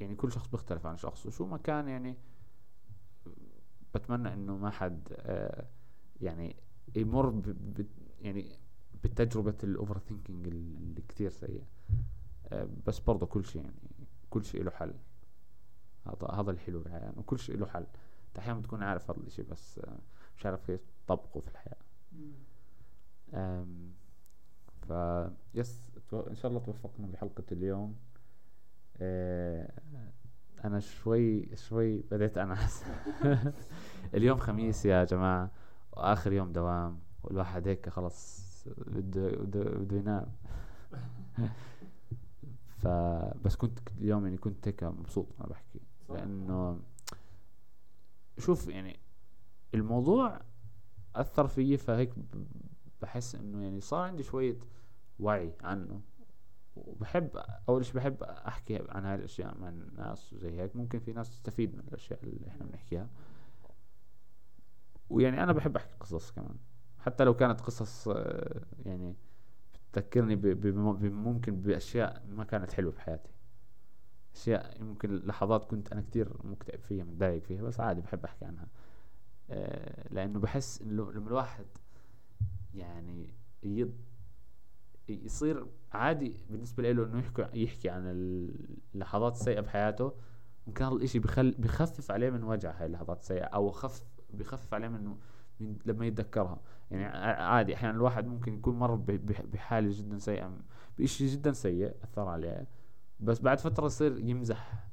[0.00, 2.16] يعني كل شخص بيختلف عن شخص وشو ما كان يعني
[3.94, 5.66] بتمنى إنه ما حد آه
[6.20, 6.56] يعني
[6.96, 7.86] يمر ب
[8.20, 8.58] يعني
[9.04, 11.66] بتجربة ال overthinking اللي كتير سيئة.
[12.46, 13.74] آه بس برضه كل شيء يعني
[14.30, 14.94] كل شيء له حل.
[16.10, 17.00] هذا هذا الحلو بالحياة.
[17.00, 17.86] يعني وكل شيء له حل.
[18.28, 19.98] أنت أحيانا بتكون عارف هذا الشيء بس آه
[20.36, 21.76] مش عارف كيف تطبقه في الحياة.
[24.88, 24.92] ف
[25.54, 27.96] يس إن شاء الله توفقنا بحلقة اليوم.
[29.00, 29.72] آه
[30.64, 32.84] أنا شوي شوي بديت أنعس.
[34.14, 35.50] اليوم خميس يا جماعة
[35.92, 40.26] وآخر يوم دوام والواحد هيك خلص بده بده بده ينام.
[42.82, 45.69] فبس كنت اليوم يعني كنت هيك مبسوط وأنا بحكي.
[46.10, 46.80] لأنه
[48.38, 49.00] شوف يعني
[49.74, 50.40] الموضوع
[51.16, 52.14] أثر فيي فهيك
[53.02, 54.58] بحس إنه يعني صار عندي شوية
[55.18, 56.00] وعي عنه.
[56.76, 60.76] وبحب أول شيء بحب أحكي عن هاي الأشياء مع الناس وزي هيك.
[60.76, 63.08] ممكن في ناس تستفيد من الأشياء اللي إحنا بنحكيها.
[65.10, 66.56] ويعني أنا بحب أحكي قصص كمان.
[66.98, 69.16] حتى لو كانت قصص آه، يعني
[69.92, 70.36] بتذكرني
[71.10, 73.30] ممكن بأشياء ما كانت حلوة في حياتي
[74.34, 78.66] أشياء ممكن لحظات كنت أنا كتير مكتئب فيها متضايق فيها بس عادي بحب أحكي عنها.
[79.50, 81.66] آه، لأنه بحس إنه لما الواحد
[82.74, 83.28] يعني
[83.62, 83.92] يض
[85.08, 88.02] يصير عادي بالنسبة له إنه يحكي يحكي عن
[88.94, 90.12] اللحظات السيئة بحياته
[90.66, 94.88] ممكن هذا الإشي بخل بخفف عليه من وجع هاي اللحظات السيئة أو خف بخفف عليه
[94.88, 95.16] من,
[95.60, 96.60] من لما يتذكرها.
[96.90, 97.04] يعني
[97.42, 98.94] عادي أحيانا الواحد ممكن يكون مر
[99.52, 100.52] بحالة جدا سيئة
[100.98, 102.66] بشيء جدا سيء أثر عليه.
[103.22, 104.84] بس بعد فترة يصير يمزح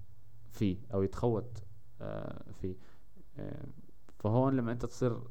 [0.52, 1.64] فيه أو يتخوت
[2.02, 2.76] آه، فيه.
[3.40, 3.66] آه،
[4.20, 5.22] فهون لما أنت تصير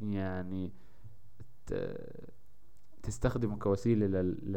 [0.00, 0.72] يعني
[3.02, 4.52] تستخدمه كوسيلة لل...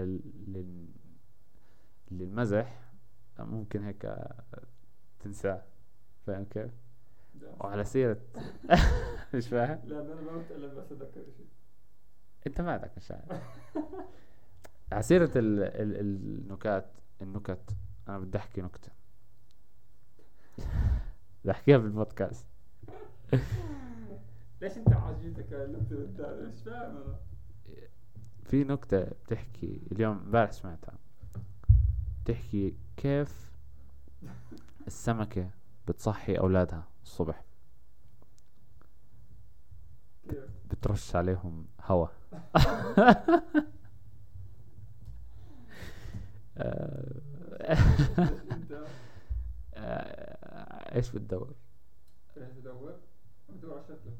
[0.47, 0.87] لل...
[2.11, 2.79] للمزح
[3.39, 4.15] ممكن هيك
[5.19, 5.63] تنساه
[6.27, 6.71] فاهم كيف؟
[7.59, 8.21] وعلى سيرة
[9.33, 11.47] مش فاهم؟ لا أنا ما بتقلب بس أتذكر شيء.
[12.47, 13.41] أنت ما عندك مشاعر.
[14.91, 15.63] على سيرة ال...
[15.63, 15.99] ال...
[15.99, 16.91] النكات
[17.21, 17.75] النكت.
[18.09, 18.91] أنا بدي أحكي نكتة.
[21.43, 22.47] بدي أحكيها بالبودكاست.
[24.61, 27.19] ليش أنت عاجبتك النكتة مش فاهم أنا؟
[28.43, 30.97] في نكتة بتحكي اليوم امبارح سمعتها.
[32.23, 33.51] بتحكي كيف
[34.87, 35.49] السمكة
[35.87, 37.43] بتصحي أولادها الصبح.
[40.71, 42.07] بترش عليهم هوا.
[50.95, 51.53] إيش بتدور؟
[52.37, 52.57] إيش؟
[53.49, 54.13] بدور على شكله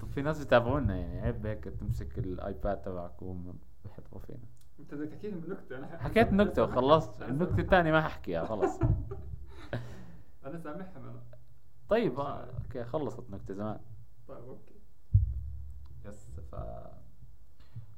[0.00, 1.20] طب في ناس بيتابعونا يعني.
[1.20, 4.38] عيب هيك تمسك الآيباد تبعك وهم بيحضروا فينا.
[4.80, 8.78] أنت بدك تحكي لهم نكتة أنا حكيت نكتة وخلصت النكتة الثانية ما ححكيها خلص
[10.46, 11.22] أنا سامحها أنا
[11.88, 13.78] طيب آه، okay خلصت نكتة زمان.
[14.28, 14.74] طيب okay.
[16.04, 16.54] Yes ف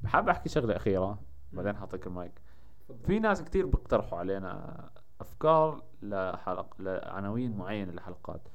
[0.07, 1.18] بحب أحكي شغلة أخيرة؟
[1.52, 2.32] بعدين حاعطيك المايك.
[3.07, 4.90] في ناس كتير بيقترحوا علينا
[5.20, 8.48] أفكار لحلق لعناوين معينة لحلقات.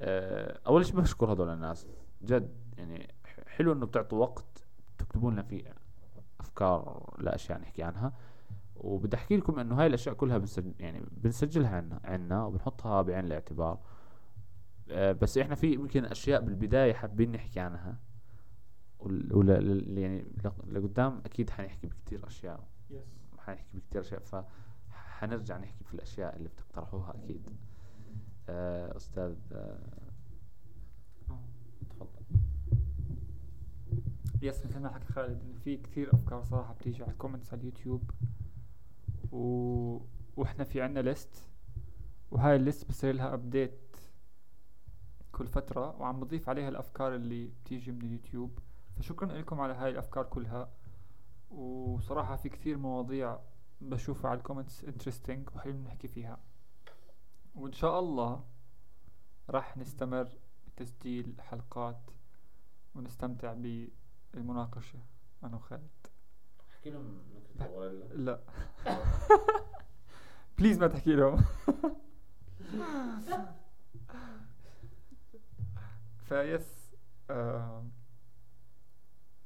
[0.00, 1.86] آه، أول شيء بشكر هذول الناس.
[2.22, 3.14] جد يعني
[3.46, 4.64] حلو إنه بتعطوا وقت
[4.98, 5.74] تكتبوا لنا فيه
[6.40, 8.12] أفكار لأشياء نحكي عنها.
[8.76, 13.78] وبدي أحكي لكم إنه هاي الأشياء كلها بنسجل يعني بنسجلها عنا عنا وبنحطها بعين الاعتبار.
[14.90, 17.96] أه بس إحنا في يمكن أشياء بالبداية حابين نحكي عنها.
[19.00, 19.58] ولا
[20.00, 20.24] يعني
[20.66, 22.68] لقدام أكيد حنحكي بكثير أشياء.
[22.90, 23.06] يس
[23.38, 27.48] حنحكي بكثير أشياء فحنرجع نحكي في الأشياء اللي بتقترحوها أكيد.
[28.48, 29.78] أه أستاذ أه
[34.42, 37.60] Yes مثل ما حكى خالد انه في كثير أفكار صراحة بتيجي على ال comments على
[37.60, 38.10] اليوتيوب.
[39.32, 39.38] و...
[40.36, 41.44] وإحنا في عنا list
[42.30, 43.96] وهاي ال list بصير لها update
[45.32, 48.58] كل فترة وعم بضيف عليها الأفكار اللي بتيجي من اليوتيوب.
[48.98, 50.70] فشكرا لكم على هاي الأفكار كلها.
[51.50, 53.38] وصراحة في كثير مواضيع
[53.80, 56.38] بشوفها على ال comments interesting وحلو نحكي فيها.
[57.54, 58.44] وإن شاء الله
[59.50, 60.28] راح نستمر
[60.66, 62.10] بتسجيل حلقات
[62.94, 63.56] ونستمتع
[64.34, 64.98] المناقشة
[65.44, 65.90] أنا وخالد.
[66.70, 68.40] أحكي لهم نكتة ولا لا.
[70.58, 71.44] Please ما تحكي لهم.
[76.28, 76.90] ف yes
[77.30, 77.84] آه،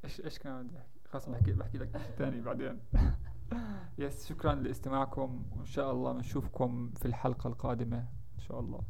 [0.05, 2.81] إيش إيش كان بدي أحكي؟ خلاص بحكي بحكي لك شيء ثاني بعدين.
[3.99, 7.99] Yes شكرا لاستماعكم وإن شاء الله بنشوفكم في الحلقة القادمة
[8.35, 8.81] إن شاء الله.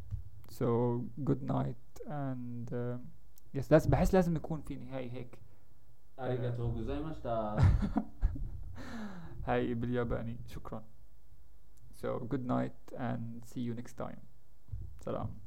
[0.51, 2.99] So good night and uh,
[3.53, 5.39] yes لازم بحس لازم يكون في نهاية هيك.
[6.19, 7.57] ありがとうございました
[9.47, 10.83] هاي بالياباني شكرا.
[11.95, 14.19] So good night and see you next time.
[14.99, 15.42] سلام.